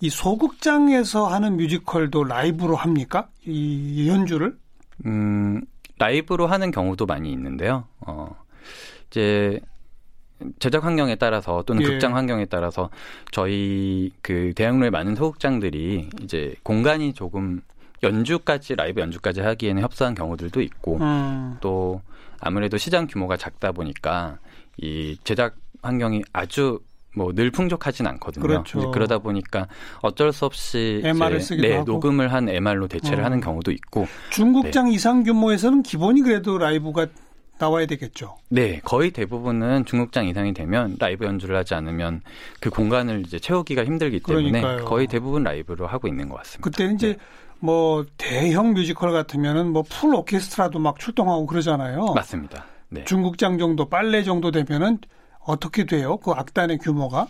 이 0.00 0.08
소극장에서 0.08 1.26
하는 1.26 1.56
뮤지컬도 1.56 2.22
라이브로 2.22 2.76
합니까? 2.76 3.28
이 3.44 4.08
연주를? 4.08 4.56
음, 5.04 5.62
라이브로 5.98 6.46
하는 6.46 6.70
경우도 6.70 7.06
많이 7.06 7.32
있는데요. 7.32 7.84
어, 8.06 8.28
이제 9.10 9.58
제작 10.58 10.84
환경에 10.84 11.16
따라서 11.16 11.62
또는 11.66 11.82
예. 11.82 11.86
극장 11.86 12.16
환경에 12.16 12.44
따라서 12.44 12.90
저희 13.32 14.10
그 14.22 14.52
대학로의 14.54 14.90
많은 14.90 15.14
소극장들이 15.16 16.10
이제 16.22 16.54
공간이 16.62 17.12
조금 17.12 17.60
연주까지 18.02 18.76
라이브 18.76 19.00
연주까지 19.00 19.40
하기에는 19.40 19.82
협소한 19.82 20.14
경우들도 20.14 20.60
있고 20.62 20.98
음. 20.98 21.56
또 21.60 22.00
아무래도 22.40 22.76
시장 22.76 23.06
규모가 23.06 23.36
작다 23.36 23.72
보니까 23.72 24.38
이 24.76 25.18
제작 25.24 25.56
환경이 25.82 26.22
아주 26.32 26.80
뭐 27.16 27.32
늘 27.32 27.50
풍족하진 27.50 28.06
않거든요. 28.06 28.42
그렇죠. 28.42 28.90
그러다 28.90 29.18
보니까 29.18 29.66
어쩔 30.02 30.32
수 30.32 30.44
없이 30.44 31.00
MR을 31.04 31.40
쓰기도 31.40 31.68
네, 31.68 31.76
하고. 31.76 31.92
녹음을 31.92 32.32
한 32.32 32.48
MR로 32.48 32.86
대체를 32.86 33.20
음. 33.20 33.24
하는 33.24 33.40
경우도 33.40 33.72
있고 33.72 34.06
중국장 34.30 34.88
네. 34.88 34.94
이상 34.94 35.24
규모에서는 35.24 35.82
기본이 35.82 36.22
그래도 36.22 36.58
라이브가 36.58 37.06
나와야 37.58 37.86
되겠죠. 37.86 38.36
네, 38.48 38.80
거의 38.84 39.10
대부분은 39.10 39.84
중국장 39.84 40.26
이상이 40.28 40.52
되면 40.54 40.96
라이브 40.98 41.24
연주를 41.24 41.56
하지 41.56 41.74
않으면 41.74 42.22
그 42.60 42.70
공간을 42.70 43.22
이제 43.26 43.38
채우기가 43.38 43.84
힘들기 43.84 44.20
때문에 44.20 44.60
그러니까요. 44.60 44.84
거의 44.84 45.06
대부분 45.06 45.42
라이브로 45.42 45.86
하고 45.86 46.08
있는 46.08 46.28
것 46.28 46.36
같습니다. 46.36 46.64
그때는 46.70 46.94
이제 46.94 47.08
네. 47.08 47.16
뭐 47.60 48.04
대형 48.16 48.72
뮤지컬 48.74 49.12
같으면은 49.12 49.72
뭐 49.72 49.82
full 49.88 50.14
오케스트라도 50.14 50.78
막 50.78 50.98
출동하고 50.98 51.46
그러잖아요. 51.46 52.12
맞습니다. 52.14 52.64
네. 52.90 53.04
중극장 53.04 53.58
정도 53.58 53.88
빨래 53.88 54.22
정도 54.22 54.50
되면은 54.50 54.98
어떻게 55.40 55.84
돼요? 55.84 56.18
그 56.18 56.30
악단의 56.30 56.78
규모가? 56.78 57.26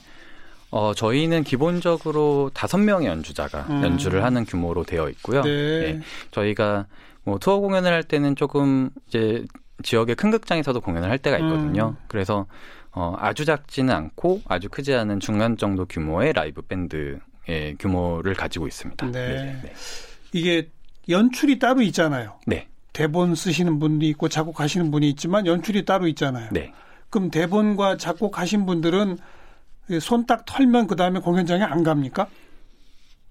어, 0.71 0.93
저희는 0.95 1.45
기본적으로 1.45 2.51
다섯 2.53 2.77
명의 2.79 3.09
연주자가 3.09 3.61
음. 3.71 3.83
연주를 3.83 4.23
하는 4.23 4.45
규모로 4.45 4.85
되어 4.85 5.09
있고요. 5.09 5.41
네. 5.43 5.51
네. 5.95 6.01
저희가 6.31 6.87
뭐 7.25 7.39
투어 7.39 7.59
공연을 7.59 7.91
할 7.91 8.03
때는 8.03 8.37
조금 8.37 8.91
이제 9.09 9.45
지역의 9.83 10.17
큰 10.17 10.31
극장에서도 10.31 10.81
공연을 10.81 11.11
할 11.11 11.19
때가 11.19 11.39
있거든요. 11.39 11.95
음. 11.99 12.05
그래서 12.09 12.47
어, 12.93 13.15
아주 13.19 13.45
작지는 13.45 13.95
않고 13.95 14.43
아주 14.49 14.69
크지 14.69 14.95
않은 14.95 15.21
중간 15.21 15.57
정도 15.57 15.85
규모의 15.87 16.33
라이브 16.33 16.63
밴드의 16.63 17.77
규모를 17.79 18.35
가지고 18.35 18.67
있습니다. 18.67 19.07
네. 19.07 19.29
네, 19.29 19.61
네. 19.63 19.73
이게 20.33 20.69
연출이 21.09 21.59
따로 21.59 21.81
있잖아요. 21.83 22.39
네. 22.47 22.67
대본 22.93 23.35
쓰시는 23.35 23.79
분도 23.79 24.05
있고 24.07 24.29
작곡하시는 24.29 24.91
분이 24.91 25.09
있지만 25.11 25.47
연출이 25.47 25.85
따로 25.85 26.09
있잖아요. 26.09 26.49
네. 26.53 26.73
그럼 27.11 27.31
대본과 27.31 27.97
작곡하신 27.97 28.67
분들은 28.67 29.19
손 30.01 30.27
딱 30.27 30.45
털면 30.45 30.87
그 30.87 30.97
다음에 30.97 31.21
공연장에 31.21 31.63
안 31.63 31.83
갑니까? 31.83 32.27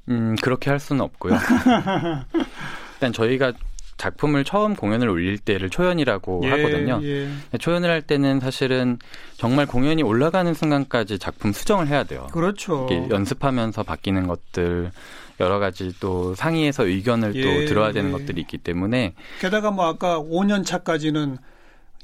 음 0.10 0.36
그렇게 0.42 0.70
할 0.72 0.80
수는 0.80 1.02
없고요. 1.02 1.34
일단 2.96 3.14
저희가 3.14 3.54
작품을 3.98 4.44
처음 4.44 4.76
공연을 4.76 5.10
올릴 5.10 5.38
때를 5.38 5.70
초연이라고 5.70 6.42
예, 6.46 6.50
하거든요. 6.52 7.00
예. 7.04 7.30
초연을 7.60 7.90
할 7.90 8.02
때는 8.02 8.40
사실은 8.40 9.00
정말 9.38 9.66
공연이 9.66 10.04
올라가는 10.04 10.54
순간까지 10.54 11.20
작품 11.20 11.52
수정을 11.52 11.88
해야 11.88 12.04
돼요. 12.04 12.28
그렇죠. 12.32 12.88
연습하면서 13.10 13.84
바뀌는 13.84 14.28
것들 14.28 14.92
여러 15.40 15.60
가지 15.60 15.94
또 16.00 16.36
상의해서 16.36 16.86
의견을 16.86 17.36
예, 17.36 17.42
또 17.42 17.66
들어야 17.66 17.92
되는 17.92 18.10
예. 18.10 18.14
것들이 18.14 18.42
있기 18.42 18.58
때문에 18.58 19.14
게다가 19.40 19.72
뭐 19.72 19.86
아까 19.86 20.20
5년 20.20 20.66
차까지는 20.66 21.38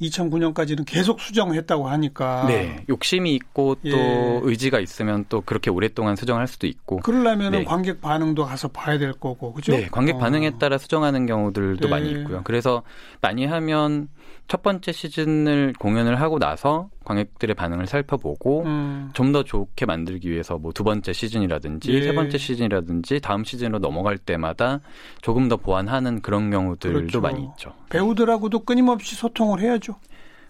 2009년까지는 0.02 0.86
계속 0.86 1.20
수정했다고 1.20 1.88
하니까 1.88 2.46
네 2.48 2.84
욕심이 2.90 3.34
있고 3.36 3.76
또 3.76 3.90
예. 3.90 4.40
의지가 4.44 4.80
있으면 4.80 5.26
또 5.30 5.42
그렇게 5.42 5.70
오랫동안 5.70 6.16
수정할 6.16 6.48
수도 6.48 6.68
있고 6.68 6.98
그러려면은 6.98 7.60
네. 7.60 7.66
관객 7.66 8.02
반응도 8.02 8.46
가서 8.46 8.68
봐야 8.68 8.98
될 8.98 9.14
거고 9.14 9.54
그죠? 9.54 9.74
네 9.74 9.88
관객 9.92 10.16
어. 10.16 10.20
반응에 10.20 10.58
따라 10.58 10.78
수정하는 10.78 11.26
경우들도 11.26 11.88
네. 11.88 11.90
많이 11.90 12.12
있고요. 12.12 12.42
그래서 12.44 12.84
많이 13.22 13.46
하면 13.46 14.08
첫 14.48 14.62
번째 14.62 14.92
시즌을 14.92 15.74
공연을 15.80 16.20
하고 16.22 16.38
나서 16.38 16.90
관객들의 17.06 17.56
반응을 17.56 17.88
살펴보고 17.88 18.64
음. 18.66 19.10
좀더 19.14 19.44
좋게 19.44 19.86
만들기 19.86 20.30
위해서 20.30 20.58
뭐 20.58 20.72
두 20.74 20.84
번째 20.84 21.14
시즌이라든지 21.14 21.94
예. 21.94 22.02
세 22.02 22.14
번째 22.14 22.38
시즌이라든지 22.38 23.20
다음 23.22 23.44
시즌으로 23.44 23.80
넘어갈 23.80 24.18
때마다 24.18 24.80
조금 25.22 25.48
더 25.48 25.56
보완하는 25.58 26.22
그런 26.22 26.50
경우들도 26.50 27.00
그렇죠. 27.00 27.22
많이 27.22 27.44
있죠. 27.44 27.74
배우들하고도 27.90 28.60
끊임없이 28.60 29.16
소통을 29.16 29.60
해야죠. 29.62 29.96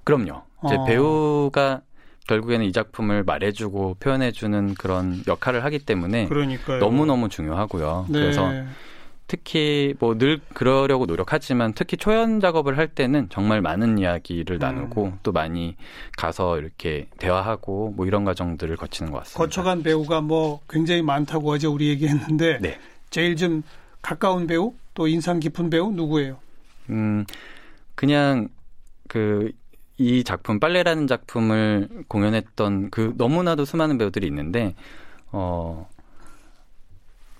그럼요. 0.03 0.41
이제 0.65 0.75
어. 0.75 0.85
배우가 0.85 1.81
결국에는 2.27 2.65
이 2.65 2.71
작품을 2.71 3.23
말해주고 3.23 3.97
표현해주는 3.99 4.75
그런 4.75 5.21
역할을 5.27 5.63
하기 5.65 5.79
때문에 5.79 6.27
그러니까요. 6.27 6.79
너무 6.79 7.05
너무 7.05 7.27
중요하고요. 7.29 8.05
네. 8.09 8.19
그래서 8.19 8.49
특히 9.33 9.95
뭐 9.99 10.13
늘 10.13 10.39
그러려고 10.53 11.07
노력하지만 11.07 11.73
특히 11.73 11.97
초연 11.97 12.39
작업을 12.39 12.77
할 12.77 12.87
때는 12.87 13.29
정말 13.31 13.61
많은 13.61 13.97
이야기를 13.97 14.59
나누고 14.59 15.05
음. 15.05 15.19
또 15.23 15.31
많이 15.31 15.75
가서 16.15 16.59
이렇게 16.59 17.07
대화하고 17.17 17.95
뭐 17.97 18.05
이런 18.05 18.25
과정들을 18.25 18.77
거치는 18.77 19.11
것 19.11 19.17
같습니다. 19.19 19.39
거쳐간 19.39 19.81
배우가 19.81 20.21
뭐 20.21 20.61
굉장히 20.69 21.01
많다고 21.01 21.49
어제 21.49 21.65
우리 21.65 21.89
얘기했는데 21.89 22.59
네. 22.61 22.77
제일 23.09 23.35
좀 23.35 23.63
가까운 24.03 24.45
배우 24.45 24.75
또 24.93 25.07
인상 25.07 25.39
깊은 25.39 25.71
배우 25.71 25.91
누구예요? 25.91 26.37
음 26.91 27.25
그냥 27.95 28.49
그이 29.07 30.23
작품 30.25 30.59
빨래라는 30.59 31.07
작품을 31.07 31.89
공연했던 32.07 32.91
그 32.91 33.15
너무나도 33.17 33.65
수많은 33.65 33.97
배우들이 33.97 34.27
있는데 34.27 34.75
어 35.31 35.89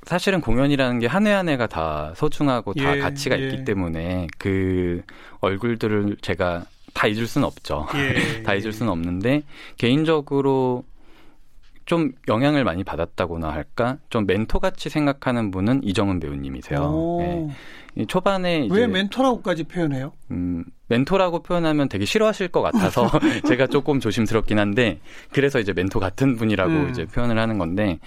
사실은 0.06 0.42
공연이라는 0.42 1.00
게 1.00 1.08
한 1.08 1.26
회 1.28 1.32
한 1.32 1.50
회가 1.50 1.68
다 1.68 2.14
소중하고 2.16 2.74
다 2.74 2.96
예, 2.98 3.00
가치가 3.00 3.40
예. 3.40 3.46
있기 3.46 3.64
때문에 3.66 4.28
그 4.38 5.02
얼굴들을 5.40 6.18
제가 6.22 6.66
다 6.94 7.08
잊을 7.08 7.26
수는 7.28 7.48
없죠. 7.48 7.88
예, 7.96 8.44
다 8.44 8.54
잊을 8.54 8.72
수는 8.72 8.92
없는데 8.92 9.44
개인적으로 9.78 10.84
좀 11.86 12.12
영향을 12.30 12.64
많이 12.64 12.84
받았다고나 12.84 13.52
할까? 13.52 13.98
좀 14.10 14.26
멘토같이 14.26 14.90
생각하는 14.90 15.52
분은 15.52 15.84
이정은 15.84 16.20
배우님이세요. 16.20 16.80
오. 16.80 17.22
예. 17.22 18.02
이 18.02 18.08
초반에 18.08 18.66
이제 18.66 18.76
왜 18.76 18.88
멘토라고까지 18.88 19.66
표현해요? 19.66 20.14
음, 20.32 20.64
멘토라고 20.88 21.44
표현하면 21.44 21.90
되게 21.90 22.06
싫어하실 22.06 22.48
것 22.50 22.62
같아서 22.62 23.10
제가 23.48 23.68
조금 23.68 24.00
조심스럽긴 24.00 24.60
한데 24.60 25.00
그래서 25.32 25.60
이제 25.60 25.74
멘토 25.74 26.00
같은 26.00 26.36
분이라고 26.38 26.72
음. 26.72 26.90
이제 26.90 27.06
표현을 27.06 27.38
하는 27.38 27.58
건데 27.58 28.00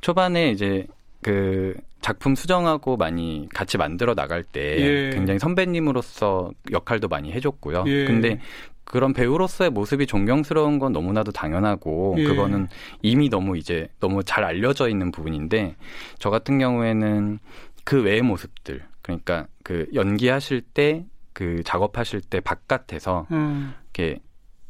초반에 0.00 0.50
이제 0.50 0.86
그 1.24 1.74
작품 2.00 2.34
수정하고 2.34 2.96
많이 2.96 3.48
같이 3.54 3.78
만들어 3.78 4.14
나갈 4.14 4.42
때 4.42 4.76
예. 4.78 5.10
굉장히 5.10 5.38
선배님으로서 5.38 6.52
역할도 6.70 7.08
많이 7.08 7.32
해줬고요. 7.32 7.84
예. 7.86 8.04
근데 8.04 8.40
그런 8.84 9.14
배우로서의 9.14 9.70
모습이 9.70 10.06
존경스러운 10.06 10.78
건 10.78 10.92
너무나도 10.92 11.32
당연하고 11.32 12.16
예. 12.18 12.24
그거는 12.24 12.68
이미 13.00 13.30
너무 13.30 13.56
이제 13.56 13.88
너무 14.00 14.22
잘 14.22 14.44
알려져 14.44 14.88
있는 14.88 15.10
부분인데 15.10 15.76
저 16.18 16.28
같은 16.30 16.58
경우에는 16.58 17.38
그 17.84 18.02
외의 18.02 18.20
모습들 18.22 18.82
그러니까 19.02 19.46
그 19.62 19.86
연기하실 19.94 20.60
때 20.60 21.06
그 21.34 21.62
작업하실 21.64 22.22
때 22.22 22.40
바깥에서 22.40 23.26
음. 23.32 23.74
이렇게 23.92 24.20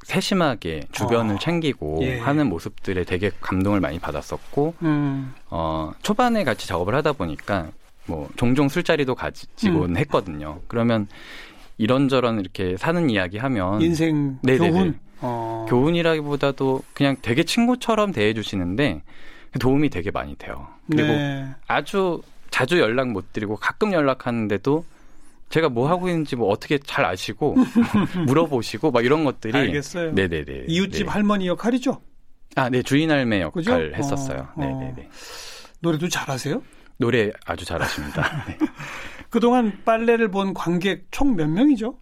세심하게 0.05 0.85
주변을 0.93 1.37
어. 1.37 1.39
챙기고 1.39 2.01
예. 2.03 2.19
하는 2.21 2.49
모습들에 2.49 3.05
되게 3.05 3.31
감동을 3.41 3.81
많이 3.81 3.99
받았었고 3.99 4.75
음. 4.83 5.35
어 5.51 5.93
초반에 6.03 6.45
같이 6.45 6.69
작업을 6.69 6.95
하다 6.95 7.15
보니까 7.15 7.69
뭐 8.07 8.29
종종 8.37 8.69
술자리도 8.69 9.15
가지곤 9.15 9.91
음. 9.91 9.97
했거든요. 9.97 10.61
그러면 10.69 11.09
이런저런 11.79 12.39
이렇게 12.41 12.77
사는 12.77 13.11
이야기 13.11 13.39
하면 13.39 13.81
인생 13.81 14.39
네네네. 14.43 14.71
교훈. 14.71 14.99
어. 15.21 15.67
교훈이라기보다도 15.69 16.83
그냥 16.93 17.17
되게 17.23 17.45
친구처럼 17.45 18.13
대해주시는데 18.13 19.03
도움이 19.59 19.89
되게 19.89 20.11
많이 20.11 20.37
돼요. 20.37 20.69
그리고 20.91 21.09
네. 21.09 21.49
아주 21.67 22.21
자주 22.51 22.79
연락 22.79 23.09
못 23.11 23.33
드리고 23.33 23.57
가끔 23.57 23.93
연락하는데도 23.93 24.85
제가 25.55 25.69
뭐 25.69 25.89
하고 25.89 26.09
있는지 26.09 26.35
뭐 26.35 26.49
어떻게 26.49 26.79
잘 26.79 27.05
아시고 27.05 27.55
물어보시고 28.27 28.91
막 28.91 29.05
이런 29.05 29.23
것들이 29.23 29.57
알겠어요. 29.57 30.11
네네네 30.11 30.65
이웃집 30.67 31.07
네. 31.07 31.13
할머니 31.13 31.47
역할이죠. 31.47 32.03
아, 32.57 32.69
네 32.69 32.83
주인 32.83 33.09
할매 33.09 33.41
역할 33.41 33.53
그죠? 33.53 33.73
했었어요. 33.97 34.49
어, 34.57 34.61
네네네 34.61 35.09
노래도 35.79 36.09
잘하세요? 36.09 36.61
노래 36.97 37.31
아주 37.47 37.65
잘하십니다. 37.65 38.45
네. 38.49 38.59
그동안 39.31 39.79
빨래를 39.85 40.33
본 40.33 40.55
관객 40.55 41.07
총 41.13 41.37
몇 41.37 41.49
명이죠? 41.49 42.01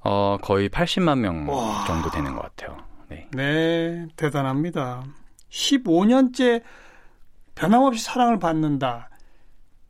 어 0.00 0.36
거의 0.42 0.68
80만 0.68 1.18
명 1.20 1.48
와. 1.48 1.84
정도 1.86 2.10
되는 2.10 2.34
것 2.34 2.42
같아요. 2.42 2.78
네. 3.08 3.28
네, 3.32 4.08
대단합니다. 4.16 5.04
15년째 5.50 6.62
변함없이 7.54 8.02
사랑을 8.04 8.40
받는다. 8.40 9.08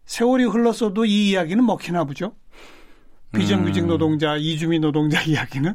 세월이 0.05 0.45
흘렀어도 0.45 1.07
이 1.07 1.31
이야기는 1.31 1.65
먹히나 1.65 2.05
보죠? 2.05 2.35
비정규직 3.35 3.85
음. 3.85 3.89
노동자, 3.89 4.37
이주민 4.37 4.83
노동자 4.83 5.23
이야기는? 5.25 5.75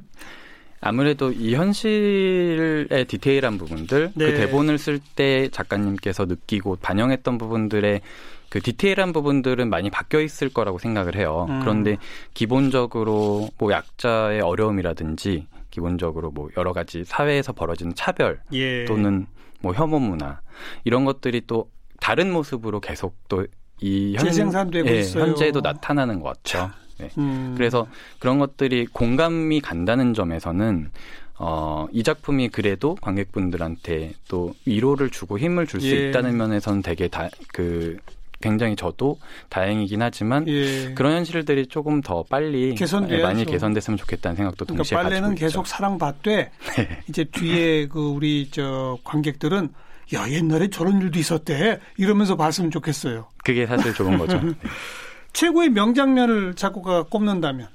아무래도 0.82 1.32
이 1.32 1.56
현실의 1.56 3.06
디테일한 3.08 3.58
부분들, 3.58 4.12
그 4.14 4.20
네. 4.20 4.32
그 4.32 4.38
대본을 4.38 4.78
쓸 4.78 5.00
때 5.00 5.50
작가님께서 5.50 6.26
느끼고 6.26 6.78
반영했던 6.82 7.38
부분들의 7.38 8.02
그 8.50 8.62
디테일한 8.62 9.12
부분들은 9.12 9.70
많이 9.70 9.90
바뀌어 9.90 10.22
있을 10.22 10.50
거라고 10.50 10.78
생각을 10.78 11.16
해요. 11.16 11.48
음. 11.50 11.60
그런데 11.62 11.98
기본적으로 12.34 13.50
뭐 13.58 13.72
약자의 13.72 14.42
어려움이라든지 14.42 15.48
기본적으로 15.72 16.32
뭐 16.32 16.50
여러 16.56 16.72
가지 16.72 17.04
사회에서 17.04 17.52
벌어지는 17.54 17.96
차별 17.96 18.40
예. 18.54 18.86
또는 18.86 19.26
뭐 19.60 19.74
혐오 19.74 20.00
문화 20.00 20.40
이런 20.84 21.04
것들이 21.04 21.42
또 21.48 21.70
다른 22.00 22.32
모습으로 22.32 22.80
계속 22.80 23.18
또이 23.28 24.16
재생산되고 24.20 24.88
예, 24.88 25.00
있어요. 25.00 25.24
현재도 25.24 25.62
나타나는 25.62 26.22
것 26.22 26.30
같죠. 26.44 26.70
네. 26.98 27.10
음. 27.18 27.54
그래서 27.58 27.88
그런 28.20 28.40
것들이 28.40 28.86
공감이 28.88 29.62
간다는 29.62 30.14
점에서는 30.14 30.92
어, 31.38 31.88
이 31.92 32.04
작품이 32.04 32.50
그래도 32.50 32.96
관객분들한테 33.02 34.14
또 34.28 34.54
위로를 34.66 35.10
주고 35.10 35.38
힘을 35.38 35.68
줄수 35.68 35.88
예. 35.88 36.10
있다는 36.10 36.38
면에서는 36.38 36.82
되게 36.82 37.10
다, 37.10 37.30
그, 37.54 37.98
굉장히 38.42 38.76
저도 38.76 39.18
다행이긴 39.50 40.02
하지만 40.02 40.48
예. 40.48 40.94
그런 40.94 41.14
현실들이 41.14 41.68
조금 41.68 42.02
더 42.02 42.24
빨리 42.24 42.76
개선돼야죠. 42.76 43.24
많이 43.24 43.46
개선됐으면 43.46 43.98
좋겠다는 43.98 44.36
생각도 44.36 44.66
그러니까 44.66 44.78
동시에 44.84 44.96
빨래는 44.96 45.30
가지고 45.30 45.40
계속 45.40 45.68
사랑받되 45.68 46.52
네. 46.78 47.00
이제 47.10 47.24
뒤에 47.24 47.88
그 47.88 48.00
우리 48.00 48.50
저 48.52 48.98
관객들은 49.04 49.70
야 50.14 50.30
옛날에 50.30 50.70
저런 50.70 51.02
일도 51.02 51.18
있었대 51.18 51.80
이러면서 51.98 52.36
봤으면 52.36 52.72
좋겠어요. 52.72 53.28
그게 53.44 53.66
사실 53.66 53.94
좋은 53.94 54.18
거죠. 54.18 54.40
네. 54.40 54.54
최고의 55.36 55.70
명장면을 55.70 56.56
작곡가가 56.56 57.04
꼽는다면 57.04 57.68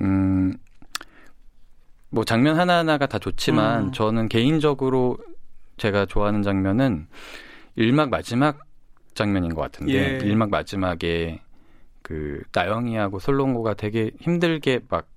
음. 0.00 0.54
뭐 2.10 2.24
장면 2.24 2.58
하나하나가 2.58 3.06
다 3.06 3.18
좋지만 3.18 3.86
음. 3.86 3.92
저는 3.92 4.28
개인적으로 4.28 5.18
제가 5.76 6.06
좋아하는 6.06 6.42
장면은 6.42 7.08
일막 7.74 8.10
마지막 8.10 8.60
장면인 9.14 9.54
것 9.54 9.62
같은데 9.62 10.20
예. 10.22 10.24
일막 10.24 10.50
마지막에 10.50 11.40
그 12.02 12.42
나영이하고 12.52 13.18
솔롱고가 13.18 13.74
되게 13.74 14.12
힘들게 14.20 14.80
막 14.88 15.14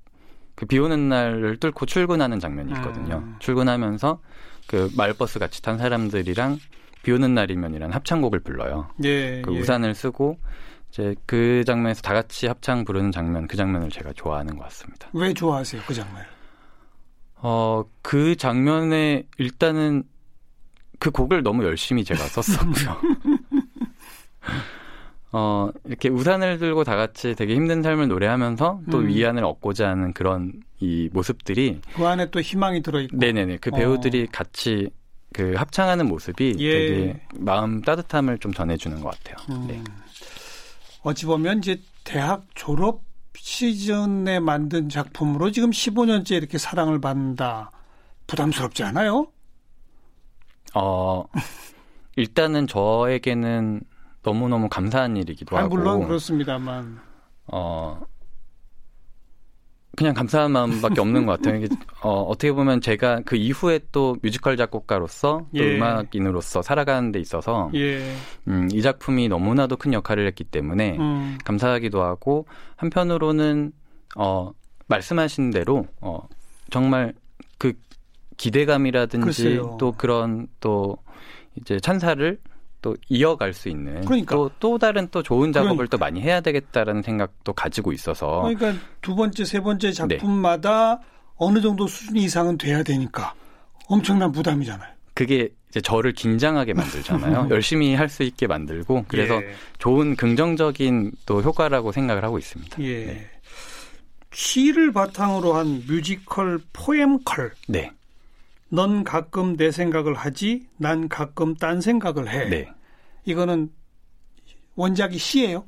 그 0.58 0.66
비 0.66 0.80
오는 0.80 1.08
날을 1.08 1.58
뚫고 1.58 1.86
출근하는 1.86 2.40
장면이 2.40 2.74
있거든요. 2.74 3.18
음. 3.18 3.36
출근하면서 3.38 4.20
그 4.66 4.90
마을버스 4.98 5.38
같이 5.38 5.62
탄 5.62 5.78
사람들이랑 5.78 6.58
비 7.04 7.12
오는 7.12 7.36
날이면이란 7.36 7.94
합창곡을 7.94 8.40
불러요. 8.40 8.90
예, 9.04 9.44
그 9.44 9.54
예. 9.54 9.60
우산을 9.60 9.94
쓰고 9.94 10.40
이제 10.98 11.16
그 11.27 11.63
장면에서 11.63 12.01
다 12.01 12.13
같이 12.13 12.48
합창 12.48 12.84
부르는 12.84 13.12
장면, 13.12 13.48
그 13.48 13.56
장면을 13.56 13.89
제가 13.89 14.13
좋아하는 14.13 14.58
것 14.58 14.63
같습니다. 14.63 15.08
왜 15.13 15.32
좋아하세요, 15.32 15.84
그 15.86 15.94
장면? 15.94 16.24
어, 17.36 17.84
그 18.01 18.36
장면에 18.36 19.24
일단은 19.38 20.04
그 20.98 21.12
곡을 21.12 21.44
너무 21.44 21.63
열심히 21.63 22.04
제가 22.04 22.24
썼었고요. 22.24 22.98
어, 25.34 25.70
이렇게 25.86 26.10
우산을 26.10 26.58
들고 26.58 26.84
다 26.84 26.96
같이 26.96 27.36
되게 27.36 27.54
힘든 27.54 27.84
삶을 27.84 28.08
노래하면서 28.08 28.82
또 28.89 29.00
음. 29.00 29.08
위안을 29.08 29.44
얻고자 29.44 29.89
하는 29.89 30.13
그런 30.13 30.54
이 30.80 31.10
모습들이 31.13 31.82
그 31.95 32.08
안에 32.08 32.32
또 32.32 32.41
희망이 32.41 32.82
들어있고 32.82 33.17
네네네 33.17 33.58
그 33.58 33.72
배우들이 33.72 34.24
어. 34.24 34.28
같이 34.32 34.89
그 35.34 35.54
합창하는 35.56 36.08
모습이 36.08 36.56
예. 36.60 36.72
되게 36.72 37.22
마음 37.36 37.82
따뜻함을 37.82 38.39
좀 38.39 38.54
전해주는 38.54 39.02
것 39.02 39.12
같아요. 39.12 39.56
음. 39.56 39.67
네. 39.67 39.84
어찌 41.08 41.26
보면 41.26 41.60
이제 41.60 41.80
대학 42.04 42.43
졸업 42.54 43.02
시즌에 43.34 44.41
만든 44.41 44.89
작품으로 44.89 45.52
지금 45.52 45.70
15년째 45.70 46.32
이렇게 46.32 46.58
사랑을 46.58 47.00
받는다. 47.00 47.72
부담스럽지 48.26 48.84
않아요? 48.84 49.28
어, 50.76 51.24
일단은 52.17 52.67
저에게는 52.67 53.82
너무너무 54.22 54.67
감사한 54.67 55.15
일이기도 55.15 55.58
아, 55.58 55.62
하고. 55.62 55.76
물론 55.78 56.06
그렇습니다만. 56.06 57.00
어, 57.46 58.02
그냥 59.98 60.14
감사한 60.14 60.52
마음밖에 60.52 61.02
없는 61.02 61.26
것 61.26 61.42
같아요. 61.42 61.56
이게, 61.58 61.76
어, 62.02 62.22
어떻게 62.22 62.52
보면 62.52 62.82
제가 62.82 63.22
그 63.26 63.36
이후에 63.36 63.80
또 63.92 64.16
뮤지컬 64.22 64.56
작곡가로서 64.56 65.48
또 65.58 65.60
예. 65.60 65.76
음악인으로서 65.76 66.62
살아가는 66.62 67.12
데 67.12 67.20
있어서 67.20 67.72
예. 67.74 68.14
음, 68.48 68.70
이 68.72 68.84
작품이 68.84 69.28
너무나도 69.28 69.76
큰 69.78 69.94
역할을 69.94 70.28
했기 70.28 70.44
때문에 70.44 70.98
음. 71.00 71.40
감사하기도 71.44 72.04
하고 72.04 72.46
한편으로는 72.76 73.72
어, 74.16 74.52
말씀하신 74.86 75.50
대로 75.50 75.88
어, 76.00 76.28
정말 76.70 77.16
그 77.58 77.74
기대감이라든지 78.38 79.26
글쎄요. 79.26 79.78
또 79.80 79.94
그런 79.94 80.46
또 80.60 80.98
이제 81.56 81.80
찬사를 81.80 82.40
또 82.88 82.95
이어갈 83.10 83.52
수 83.54 83.67
있는 83.67 84.00
그러니까. 84.06 84.34
또, 84.34 84.50
또 84.60 84.78
다른 84.78 85.10
또 85.12 85.21
좋은 85.21 85.52
작업을 85.52 85.76
그러니까. 85.76 85.97
또 85.97 86.00
많이 86.00 86.21
해야 86.21 86.39
되겠다라는 86.39 87.02
생각도 87.02 87.52
가지고 87.52 87.91
있어서 87.91 88.43
그러니까 88.43 88.82
두 89.02 89.13
번째 89.13 89.43
세 89.43 89.60
번째 89.60 89.88
네. 89.89 89.93
작품마다 89.93 91.00
네. 91.02 91.06
어느 91.36 91.60
정도 91.60 91.86
수준 91.86 92.15
이상은 92.15 92.58
돼야 92.58 92.82
되니까 92.84 93.34
엄청난 93.89 94.32
부담이잖아요. 94.32 94.89
그게 95.13 95.50
이제 95.69 95.82
저를 95.82 96.13
긴장하게 96.13 96.73
만들잖아요. 96.76 97.47
열심히 97.52 97.93
할 97.93 98.08
수 98.08 98.23
있게 98.23 98.47
만들고 98.47 99.04
그래서 99.10 99.36
예. 99.43 99.54
좋은 99.80 100.15
긍정적인 100.15 101.12
또 101.26 101.41
효과라고 101.41 101.91
생각을 101.91 102.23
하고 102.23 102.38
있습니다. 102.38 102.82
예. 102.84 103.06
네. 103.06 103.30
시를 104.32 104.93
바탕으로 104.93 105.56
한 105.56 105.84
뮤지컬 105.88 106.60
포엠컬. 106.71 107.52
네. 107.67 107.91
넌 108.69 109.04
가끔 109.04 109.56
내 109.58 109.71
생각을 109.71 110.13
하지, 110.13 110.67
난 110.78 111.08
가끔 111.10 111.56
딴 111.56 111.80
생각을 111.82 112.30
해. 112.30 112.50
네. 112.50 112.69
이거는 113.28 113.70
원작이 114.76 115.18
시예요? 115.18 115.66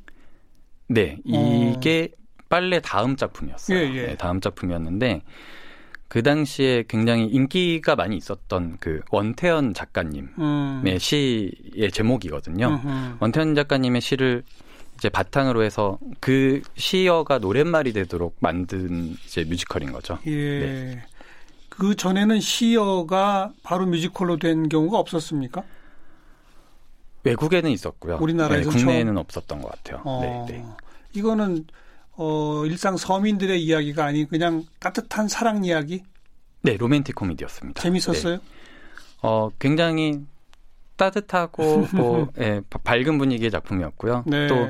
네, 0.87 1.17
이게 1.25 2.09
어. 2.11 2.19
빨래 2.47 2.79
다음 2.79 3.15
작품이었어요. 3.15 3.77
예, 3.77 3.93
예. 3.93 4.05
네, 4.07 4.15
다음 4.15 4.39
작품이었는데 4.39 5.21
그 6.07 6.23
당시에 6.23 6.85
굉장히 6.87 7.25
인기가 7.25 7.95
많이 7.95 8.17
있었던 8.17 8.77
그 8.79 9.01
원태현 9.11 9.73
작가님의 9.73 10.29
음. 10.39 10.97
시의 10.97 11.91
제목이거든요. 11.93 12.67
음흠. 12.67 13.17
원태현 13.19 13.55
작가님의 13.55 14.01
시를 14.01 14.43
이제 14.97 15.09
바탕으로 15.09 15.63
해서 15.63 15.99
그 16.19 16.61
시어가 16.75 17.39
노랫말이 17.39 17.93
되도록 17.93 18.37
만든 18.39 19.15
이제 19.25 19.43
뮤지컬인 19.43 19.91
거죠. 19.91 20.17
예. 20.25 20.31
네. 20.31 21.03
그 21.67 21.95
전에는 21.95 22.39
시어가 22.39 23.53
바로 23.63 23.85
뮤지컬로 23.85 24.37
된 24.37 24.67
경우가 24.69 24.97
없었습니까? 24.97 25.63
외국에는 27.29 27.69
있었고요. 27.71 28.17
우리나라에서 28.21 28.69
네, 28.69 28.77
국내에는 28.77 29.13
처음... 29.13 29.17
없었던 29.17 29.61
것 29.61 29.71
같아요. 29.71 30.01
어, 30.05 30.45
네, 30.47 30.57
네. 30.57 30.65
이거는 31.13 31.65
어, 32.13 32.65
일상 32.65 32.97
서민들의 32.97 33.63
이야기가 33.63 34.05
아닌 34.05 34.27
그냥 34.27 34.65
따뜻한 34.79 35.27
사랑 35.27 35.63
이야기? 35.63 36.03
네, 36.61 36.75
로맨틱 36.75 37.15
코미디였습니다. 37.15 37.81
재밌었어요? 37.81 38.35
네. 38.37 38.43
어, 39.21 39.49
굉장히 39.59 40.19
따뜻하고 40.97 41.87
뭐 41.95 42.27
예, 42.39 42.61
밝은 42.83 43.17
분위기의 43.17 43.49
작품이었고요. 43.51 44.25
네. 44.27 44.47
또 44.47 44.67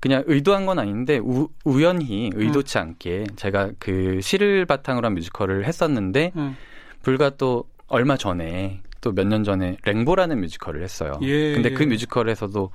그냥 0.00 0.22
의도한 0.26 0.64
건 0.64 0.78
아닌데 0.78 1.18
우, 1.18 1.48
우연히 1.64 2.30
의도치 2.34 2.78
음. 2.78 2.82
않게 2.82 3.26
제가 3.36 3.72
그 3.78 4.20
시를 4.22 4.64
바탕으로 4.64 5.06
한 5.06 5.14
뮤지컬을 5.14 5.66
했었는데 5.66 6.32
음. 6.36 6.56
불과 7.02 7.30
또 7.30 7.64
얼마 7.86 8.16
전에 8.16 8.80
또 9.00 9.12
몇 9.12 9.26
년 9.26 9.44
전에 9.44 9.76
랭보라는 9.84 10.40
뮤지컬을 10.40 10.82
했어요. 10.82 11.18
예, 11.22 11.52
근데 11.54 11.70
그 11.70 11.84
예. 11.84 11.86
뮤지컬에서도 11.86 12.70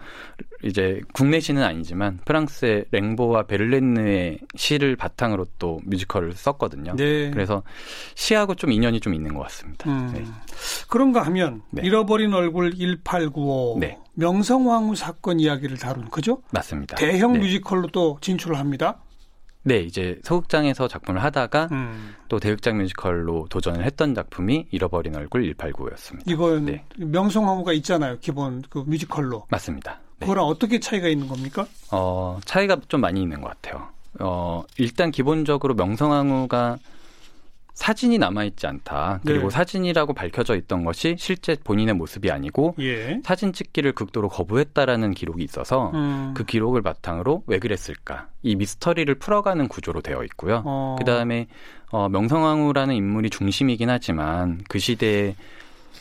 이제 0.64 1.02
국내 1.14 1.40
시는 1.40 1.64
아니지만 1.64 2.20
프랑스의 2.26 2.86
랭보와 2.92 3.44
베를린의 3.44 4.40
시를 4.56 4.96
바탕으로 4.96 5.46
또 5.60 5.80
뮤지컬을 5.86 6.34
썼거든요. 6.34 6.96
네. 6.96 7.30
그래서 7.32 7.64
시하고 8.16 8.56
좀 8.56 8.72
인연이 8.72 9.00
좀 9.00 9.14
있는 9.14 9.34
것 9.34 9.42
같습니다. 9.42 9.90
음. 9.90 10.12
네. 10.14 10.24
그런가 10.90 11.22
하면 11.24 11.62
네. 11.72 11.82
잃어버린 11.84 12.34
얼굴 12.34 12.74
1895 12.74 13.78
네. 13.80 13.98
명성황후 14.14 14.96
사건 14.96 15.40
이야기를 15.40 15.78
다룬 15.78 16.10
그죠? 16.10 16.42
맞습니다. 16.52 16.96
대형 16.96 17.34
네. 17.34 17.40
뮤지컬로 17.40 17.88
또 17.88 18.18
진출을 18.22 18.58
합니다. 18.58 19.00
네, 19.63 19.80
이제 19.80 20.19
소극장에서 20.24 20.88
작품을 20.88 21.23
하다가 21.23 21.69
음. 21.71 22.15
또 22.28 22.39
대극장 22.39 22.78
뮤지컬로 22.78 23.47
도전을 23.49 23.86
했던 23.86 24.13
작품이 24.13 24.67
잃어버린 24.71 25.15
얼굴 25.15 25.54
1895였습니다. 25.54 26.24
이건 26.30 26.65
네. 26.65 26.84
명성황후가 26.97 27.71
있잖아요. 27.73 28.17
기본 28.19 28.62
그 28.69 28.80
뮤지컬로. 28.80 29.45
맞습니다. 29.49 29.99
네. 30.19 30.26
그거랑 30.26 30.45
어떻게 30.45 30.80
차이가 30.80 31.08
있는 31.08 31.28
겁니까? 31.28 31.65
어, 31.91 32.39
차이가 32.43 32.78
좀 32.89 33.02
많이 33.02 33.21
있는 33.21 33.41
것 33.41 33.49
같아요. 33.49 33.88
어, 34.19 34.63
일단 34.78 35.12
기본적으로 35.12 35.73
명성황후가 35.76 36.78
사진이 37.74 38.20
남아있지 38.20 38.68
않다. 38.68 39.22
그리고 39.26 39.50
네. 39.50 39.50
사진이라고 39.50 40.14
밝혀져 40.14 40.56
있던 40.56 40.86
것이 40.86 41.16
실제 41.18 41.56
본인의 41.64 41.96
모습이 41.96 42.30
아니고 42.30 42.76
예. 42.80 43.20
사진 43.24 43.52
찍기를 43.52 43.94
극도로 43.94 44.30
거부했다라는 44.30 45.14
기록이 45.14 45.44
있어서 45.44 45.92
음. 45.94 46.34
그 46.36 46.46
기록을 46.46 46.82
바탕으로 46.84 47.44
왜 47.48 47.60
그랬을까 47.60 48.28
이 48.44 48.56
미스터리를 48.56 49.14
풀어가는 49.16 49.68
구조로 49.68 50.02
되어 50.02 50.24
있고요. 50.26 50.62
어. 50.66 50.96
그 51.00 51.06
다음에 51.06 51.48
어, 51.90 52.10
명성황후라는 52.10 52.96
인물이 52.96 53.30
중심이긴 53.30 53.90
하지만 53.90 54.62
그 54.70 54.78
시대에 54.78 55.36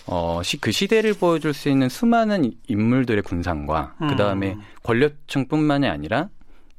어, 0.07 0.41
시, 0.43 0.61
그 0.61 0.73
시대를 0.73 1.15
보여줄 1.15 1.55
수 1.55 1.69
있는 1.69 1.89
수많은 1.89 2.53
인물들의 2.67 3.23
군상과 3.23 3.95
음. 4.03 4.09
그 4.09 4.17
다음에 4.17 4.57
권력층뿐만이 4.83 5.87
아니라 5.87 6.29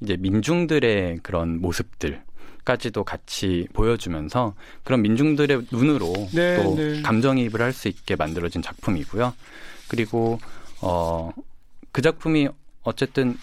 이제 0.02 0.18
민중들의 0.20 1.20
그런 1.24 1.62
모습들 1.62 2.22
까지도 2.66 3.04
같이 3.04 3.68
보여주면서 3.74 4.54
그런 4.84 5.02
민중들의 5.02 5.68
눈으로 5.72 6.14
네, 6.34 6.64
또 6.64 6.76
네. 6.76 7.02
감정이입을 7.02 7.62
할 7.62 7.74
수 7.74 7.88
있게 7.88 8.16
만들어진 8.16 8.62
작품이고요. 8.62 9.34
그리고 9.88 10.40
어, 10.82 11.32
그 11.92 12.02
작품이 12.02 12.48
어쨌든 12.84 13.38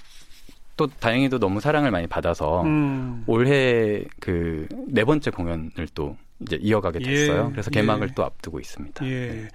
또 0.76 0.86
다행히도 0.86 1.38
너무 1.38 1.60
사랑을 1.60 1.90
많이 1.90 2.06
받아서 2.06 2.62
음. 2.62 3.24
올해 3.26 4.04
그 4.20 4.66
네 4.88 5.04
번째 5.04 5.30
공연을 5.30 5.88
또 5.94 6.16
이제 6.40 6.56
이어가게 6.60 7.00
됐어요. 7.00 7.46
예, 7.48 7.52
그래서 7.52 7.70
개막을 7.70 8.08
예. 8.08 8.14
또 8.14 8.24
앞두고 8.24 8.60
있습니다. 8.60 9.06
예. 9.06 9.10
네. 9.10 9.48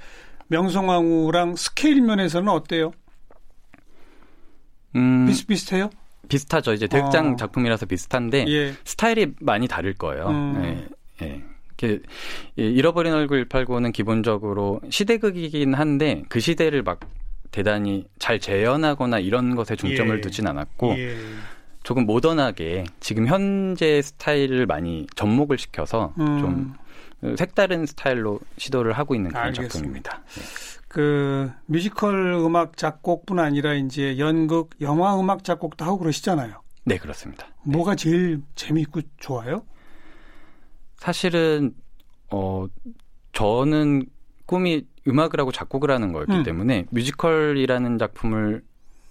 명성황후랑 0.47 1.56
스케일 1.56 2.01
면에서는 2.01 2.47
어때요? 2.49 2.91
음, 4.95 5.25
비슷비슷해요? 5.28 5.89
비슷하죠. 6.28 6.74
이제 6.74 6.88
대극장 6.88 7.34
어. 7.34 7.36
작품이라서 7.36 7.86
비슷한데 7.86 8.46
예. 8.48 8.74
스타일이 8.84 9.34
많이 9.40 9.68
다를 9.68 9.94
거예요. 9.94 10.28
음. 10.28 10.88
예. 11.22 11.26
예. 11.26 11.42
이렇게 11.78 12.02
잃어버린 12.56 13.14
얼굴 13.14 13.48
189는 13.48 13.92
기본적으로 13.92 14.80
시대극이긴 14.90 15.74
한데 15.74 16.24
그 16.30 16.40
시대를 16.40 16.84
막 16.84 17.00
대단히 17.52 18.06
잘 18.20 18.40
재현하거나 18.40 19.20
이런 19.20 19.56
것에 19.56 19.76
중점을 19.76 20.18
예. 20.18 20.22
두진 20.22 20.48
않았고 20.48 20.96
예. 20.98 21.18
조금 21.84 22.06
모던하게 22.06 22.86
지금 23.00 23.28
현재 23.28 24.02
스타일을 24.02 24.66
많이 24.66 25.06
접목을 25.16 25.58
시켜서 25.58 26.14
음. 26.20 26.40
좀 26.40 27.36
색다른 27.38 27.86
스타일로 27.86 28.40
시도를 28.58 28.94
하고 28.94 29.16
있는 29.16 29.30
그런 29.30 29.46
알겠습니다. 29.46 29.70
작품입니다. 29.74 30.24
네. 30.36 30.42
그 30.96 31.52
뮤지컬 31.66 32.32
음악 32.36 32.78
작곡뿐 32.78 33.38
아니라 33.38 33.74
이제 33.74 34.18
연극, 34.18 34.70
영화 34.80 35.20
음악 35.20 35.44
작곡도 35.44 35.84
하고 35.84 35.98
그러시잖아요. 35.98 36.62
네, 36.86 36.98
그렇습니다. 36.98 37.48
뭐가 37.64 37.96
제일 37.96 38.42
재미있고 38.56 39.02
좋아요? 39.18 39.66
사실은 40.96 41.74
어 42.32 42.68
저는 43.34 44.06
꿈이 44.46 44.88
음악을 45.06 45.38
하고 45.38 45.52
작곡을 45.52 45.92
하는 45.92 46.14
거였기 46.14 46.32
음. 46.32 46.44
때문에 46.44 46.86
뮤지컬이라는 46.92 47.98
작품을 47.98 48.64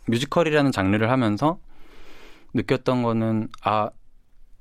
뮤지컬이라는 0.07 0.73
장르를 0.73 1.11
하면서 1.11 1.59
느꼈던 2.55 3.03
거는 3.03 3.49
아 3.63 3.91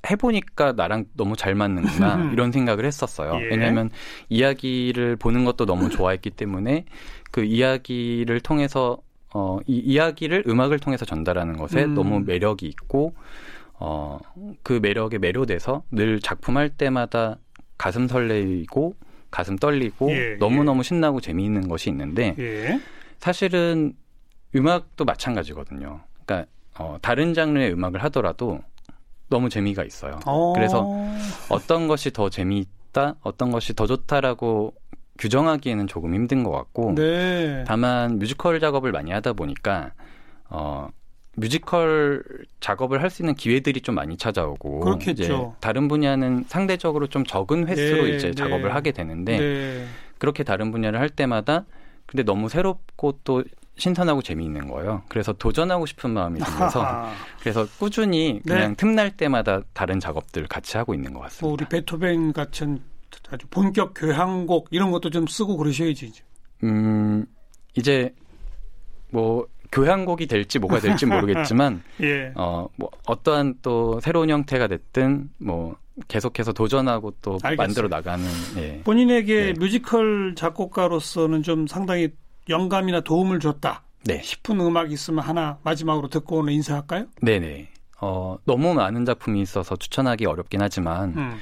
해보니까 0.10 0.74
나랑 0.74 1.06
너무 1.14 1.36
잘 1.36 1.56
맞는구나 1.56 2.32
이런 2.34 2.52
생각을 2.52 2.86
했었어요. 2.86 3.40
예. 3.42 3.46
왜냐하면 3.46 3.90
이야기를 4.30 5.16
보는 5.16 5.46
것도 5.46 5.66
너무 5.66 5.90
좋아했기 5.90 6.32
때문에 6.32 6.86
그 7.32 7.44
이야기를 7.44 8.42
통해서 8.42 8.98
어, 9.34 9.60
이 9.66 9.78
이야기를 9.78 10.44
음악을 10.48 10.80
통해서 10.80 11.06
전달하는 11.06 11.58
것에 11.58 11.86
음. 11.86 11.96
너무 11.96 12.20
매력이 12.20 12.68
있고 12.68 13.14
어, 13.74 14.20
그 14.62 14.80
매력에 14.82 15.18
매료돼서 15.18 15.84
늘 15.92 16.20
작품할 16.20 16.70
때마다 16.70 17.38
가슴 17.78 18.08
설레이고 18.08 18.96
가슴 19.32 19.58
떨리고 19.58 20.12
예, 20.12 20.36
너무너무 20.36 20.80
예. 20.80 20.84
신나고 20.84 21.20
재미있는 21.20 21.68
것이 21.68 21.90
있는데 21.90 22.36
예. 22.38 22.80
사실은 23.18 23.94
음악도 24.56 25.06
마찬가지거든요. 25.06 26.02
그러니까 26.24 26.50
어, 26.78 26.98
다른 27.02 27.34
장르의 27.34 27.72
음악을 27.74 28.04
하더라도 28.04 28.60
너무 29.34 29.50
재미가 29.50 29.84
있어요. 29.84 30.20
오. 30.28 30.52
어. 30.52 30.54
그래서 30.54 30.88
어떤 31.50 31.88
것이 31.88 32.12
더 32.12 32.30
재미있다, 32.30 33.16
어떤 33.22 33.52
것이 33.52 33.74
더 33.74 33.88
좋다라고 33.88 34.74
규정하기에는 35.18 35.88
조금 35.88 36.14
힘든 36.14 36.44
것 36.44 36.52
같고, 36.52 36.94
네. 36.96 37.64
다만 37.68 38.20
뮤지컬 38.20 38.60
작업을 38.60 38.92
많이 38.92 39.12
하다 39.12 39.34
보니까 39.34 39.92
어, 40.50 40.88
뮤지컬 41.36 42.24
작업을 42.60 43.02
할 43.02 43.10
수 43.10 43.24
있는 43.24 43.34
기회들이 43.34 43.82
좀 43.82 43.96
많이 43.96 44.18
찾아오고 44.18 44.82
그렇겠죠. 44.82 45.24
이제 45.24 45.40
다른 45.60 45.88
분야는 45.88 46.46
상대적으로 46.48 47.08
좀 47.08 47.26
적은 47.26 47.68
횟수로 47.68 48.04
네, 48.06 48.16
이제 48.16 48.28
네. 48.28 48.34
작업을 48.34 48.76
하게 48.76 48.92
되는데 48.92 49.38
네. 49.40 49.86
그렇게 50.20 50.44
다른 50.44 50.72
분야를 50.72 51.00
할 51.00 51.10
때마다 51.10 51.66
근데 52.06 52.24
너무 52.24 52.50
새롭고 52.50 53.20
또 53.24 53.44
신선하고 53.78 54.22
재미있는 54.22 54.68
거예요. 54.68 55.02
그래서 55.08 55.34
도전하고 55.34 55.86
싶은 55.86 56.12
마음이 56.12 56.40
들면서 56.40 57.10
그래서 57.42 57.68
꾸준히 57.80 58.40
그냥 58.46 58.70
네. 58.70 58.76
틈날 58.76 59.12
때마다 59.18 59.62
다른 59.74 60.00
작업들 60.00 60.48
같이 60.48 60.78
하고 60.78 60.94
있는 60.94 61.14
것 61.14 61.22
같습니다. 61.22 61.46
뭐 61.46 61.54
우리 61.54 61.66
베토벤 61.68 62.34
같은 62.34 62.80
아주 63.30 63.48
본격 63.48 63.94
교향곡 63.96 64.68
이런 64.72 64.92
것도 64.92 65.10
좀 65.10 65.26
쓰고 65.28 65.58
그러셔야지. 65.58 66.12
음 66.64 67.26
이제 67.76 68.14
뭐 69.10 69.48
교향곡이 69.72 70.28
될지 70.28 70.60
뭐가 70.60 70.80
될지 70.80 71.06
모르겠지만 71.06 71.84
예. 72.02 72.32
어뭐 72.36 72.90
어떠한 73.08 73.56
또 73.64 74.00
새로운 74.02 74.30
형태가 74.30 74.68
됐든 74.68 75.32
뭐 75.40 75.76
계속해서 76.08 76.54
도전하고 76.54 77.14
또 77.22 77.40
알겠어요. 77.44 77.56
만들어 77.56 77.88
나가는 77.88 78.26
예. 78.58 78.82
본인에게 78.84 79.48
예. 79.48 79.54
뮤지컬 79.54 80.34
작곡가로서는 80.36 81.42
좀 81.42 81.66
상당히 81.66 82.10
영감이나 82.50 83.02
도움을 83.02 83.40
줬다 83.40 83.84
네. 84.06 84.22
싶은 84.22 84.60
음악 84.60 84.92
있으면 84.92 85.24
하나 85.24 85.58
마지막으로 85.64 86.10
듣고 86.10 86.40
오늘 86.40 86.54
인사할까요? 86.54 87.06
네네. 87.22 87.70
어, 88.02 88.38
너무 88.46 88.74
많은 88.74 89.06
작품이 89.06 89.42
있어서 89.42 89.76
추천하기 89.76 90.26
어렵긴 90.26 90.62
하지만 90.62 91.16
음. 91.16 91.38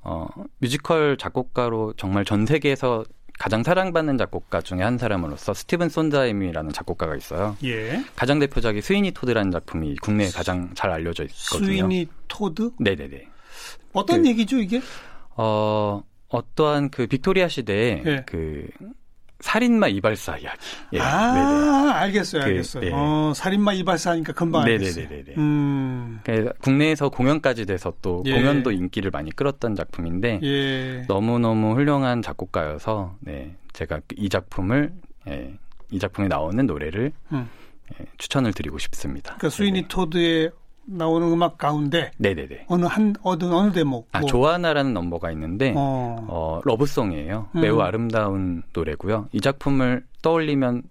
어, 0.00 0.26
뮤지컬 0.58 1.16
작곡가로 1.16 1.94
정말 1.96 2.24
전 2.24 2.44
세계에서 2.44 3.04
가장 3.38 3.62
사랑받는 3.62 4.18
작곡가 4.18 4.60
중에 4.60 4.82
한 4.82 4.98
사람으로서 4.98 5.54
스티븐 5.54 5.88
손다임이라는 5.88 6.72
작곡가가 6.72 7.16
있어요. 7.16 7.56
예. 7.64 8.04
가장 8.14 8.38
대표작이 8.38 8.82
스위니 8.82 9.12
토드라는 9.12 9.50
작품이 9.50 9.96
국내에 9.96 10.30
가장 10.30 10.70
잘 10.74 10.90
알려져 10.90 11.24
있거든요. 11.24 11.66
스위니 11.66 12.08
토드? 12.28 12.72
네네네. 12.78 13.28
어떤 13.92 14.22
그, 14.22 14.28
얘기죠 14.28 14.58
이게? 14.58 14.80
어 15.36 16.02
어떠한 16.28 16.90
그 16.90 17.06
빅토리아 17.06 17.48
시대에 17.48 18.02
예. 18.04 18.22
그 18.26 18.68
살인마 19.42 19.88
이발사 19.88 20.38
이야기. 20.38 20.58
예, 20.92 21.00
아, 21.00 21.32
네네. 21.34 21.92
알겠어요, 21.92 22.42
그, 22.42 22.46
알겠어요. 22.46 22.84
네. 22.84 22.90
어, 22.94 23.32
살인마 23.34 23.72
이발사니까 23.72 24.32
금방 24.32 24.62
알겠어요. 24.62 25.08
네네네. 25.08 25.34
음. 25.36 26.20
그러니까 26.22 26.52
국내에서 26.60 27.08
공연까지 27.08 27.66
돼서 27.66 27.92
또 28.00 28.22
예. 28.24 28.34
공연도 28.34 28.70
인기를 28.70 29.10
많이 29.10 29.32
끌었던 29.32 29.74
작품인데 29.74 30.40
예. 30.44 31.04
너무 31.08 31.40
너무 31.40 31.74
훌륭한 31.74 32.22
작곡가여서 32.22 33.16
네, 33.20 33.56
제가 33.72 34.00
이 34.16 34.28
작품을 34.28 34.92
예, 35.28 35.58
이 35.90 35.98
작품에 35.98 36.28
나오는 36.28 36.64
노래를 36.64 37.12
음. 37.32 37.48
예, 37.98 38.06
추천을 38.18 38.52
드리고 38.52 38.78
싶습니다. 38.78 39.34
그러니까 39.38 39.50
스위니 39.50 39.88
토드에 39.88 40.52
나오는 40.84 41.30
음악 41.30 41.58
가운데 41.58 42.10
네네네. 42.18 42.66
어느 42.68 42.86
한 42.86 43.14
어느 43.22 43.44
어느 43.44 43.72
대목 43.72 44.08
아 44.12 44.20
뭐. 44.20 44.28
조아나라는 44.28 44.92
넘버가 44.92 45.30
있는데 45.32 45.72
어, 45.76 46.16
어 46.28 46.60
러브송이에요. 46.64 47.48
음. 47.54 47.60
매우 47.60 47.80
아름다운 47.80 48.62
노래고요. 48.72 49.28
이 49.32 49.40
작품을 49.40 50.04
떠올리면 50.22 50.82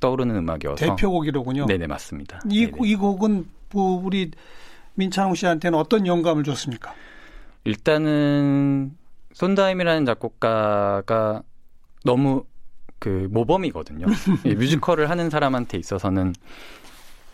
떠오르는 0.00 0.36
음악이어서 0.36 0.84
대표곡이로군요. 0.84 1.66
네네 1.66 1.86
맞습니다. 1.86 2.40
이, 2.50 2.70
이 2.84 2.96
곡은 2.96 3.46
뭐 3.72 4.02
우리 4.04 4.30
민찬홍 4.94 5.34
씨한테는 5.34 5.78
어떤 5.78 6.06
영감을 6.06 6.44
줬습니까? 6.44 6.94
일단은 7.64 8.92
손다임이라는 9.32 10.04
작곡가가 10.04 11.42
너무 12.04 12.44
그 12.98 13.28
모범이거든요. 13.30 14.06
뮤지컬을 14.44 15.10
하는 15.10 15.30
사람한테 15.30 15.78
있어서는 15.78 16.34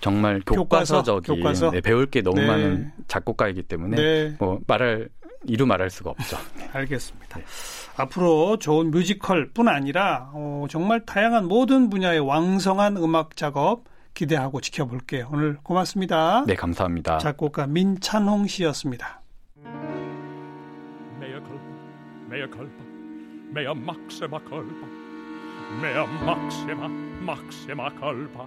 정말 0.00 0.40
교과서적인 0.46 1.36
교과서? 1.36 1.70
네, 1.70 1.80
배울 1.80 2.06
게 2.06 2.22
너무 2.22 2.40
네. 2.40 2.46
많은 2.46 2.92
작곡가이기 3.08 3.62
때문에 3.64 3.96
네. 3.96 4.36
뭐 4.38 4.60
말할 4.66 5.08
이루 5.44 5.66
말할 5.66 5.90
수가 5.90 6.10
없죠. 6.10 6.36
알겠습니다. 6.72 7.38
네. 7.38 7.44
앞으로 7.96 8.58
좋은 8.58 8.90
뮤지컬뿐 8.90 9.68
아니라 9.68 10.30
어, 10.32 10.66
정말 10.68 11.04
다양한 11.04 11.46
모든 11.46 11.90
분야의 11.90 12.20
왕성한 12.20 12.96
음악 12.96 13.36
작업 13.36 13.84
기대하고 14.14 14.60
지켜볼게요. 14.60 15.28
오늘 15.32 15.58
고맙습니다. 15.62 16.44
네, 16.46 16.54
감사합니다. 16.54 17.18
작곡가 17.18 17.66
민찬홍 17.66 18.46
씨였습니다. 18.46 19.22
mea 23.52 23.74
maxima 23.74 24.38
culpa, 24.40 24.86
mea 25.80 26.06
maxima, 26.24 26.88
maxima 27.20 27.90
culpa. 27.98 28.46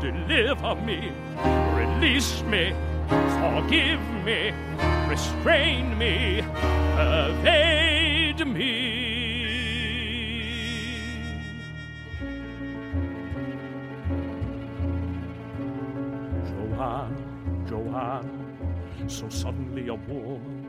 Deliver 0.00 0.74
me, 0.76 1.12
release 1.74 2.42
me, 2.44 2.72
forgive 3.08 4.00
me. 4.24 4.52
restrain 5.10 5.98
me, 5.98 6.38
evade 6.96 8.46
me. 8.46 9.00
Joanne, 16.48 17.64
Joanne, 17.68 19.08
so 19.08 19.28
suddenly 19.28 19.88
a 19.88 19.94
woman, 19.94 20.66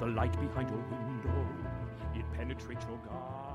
the 0.00 0.06
light 0.06 0.32
behind 0.40 0.68
your 0.68 0.84
window, 0.90 1.46
it 2.14 2.24
penetrates 2.34 2.84
your 2.84 2.98
guard. 2.98 3.51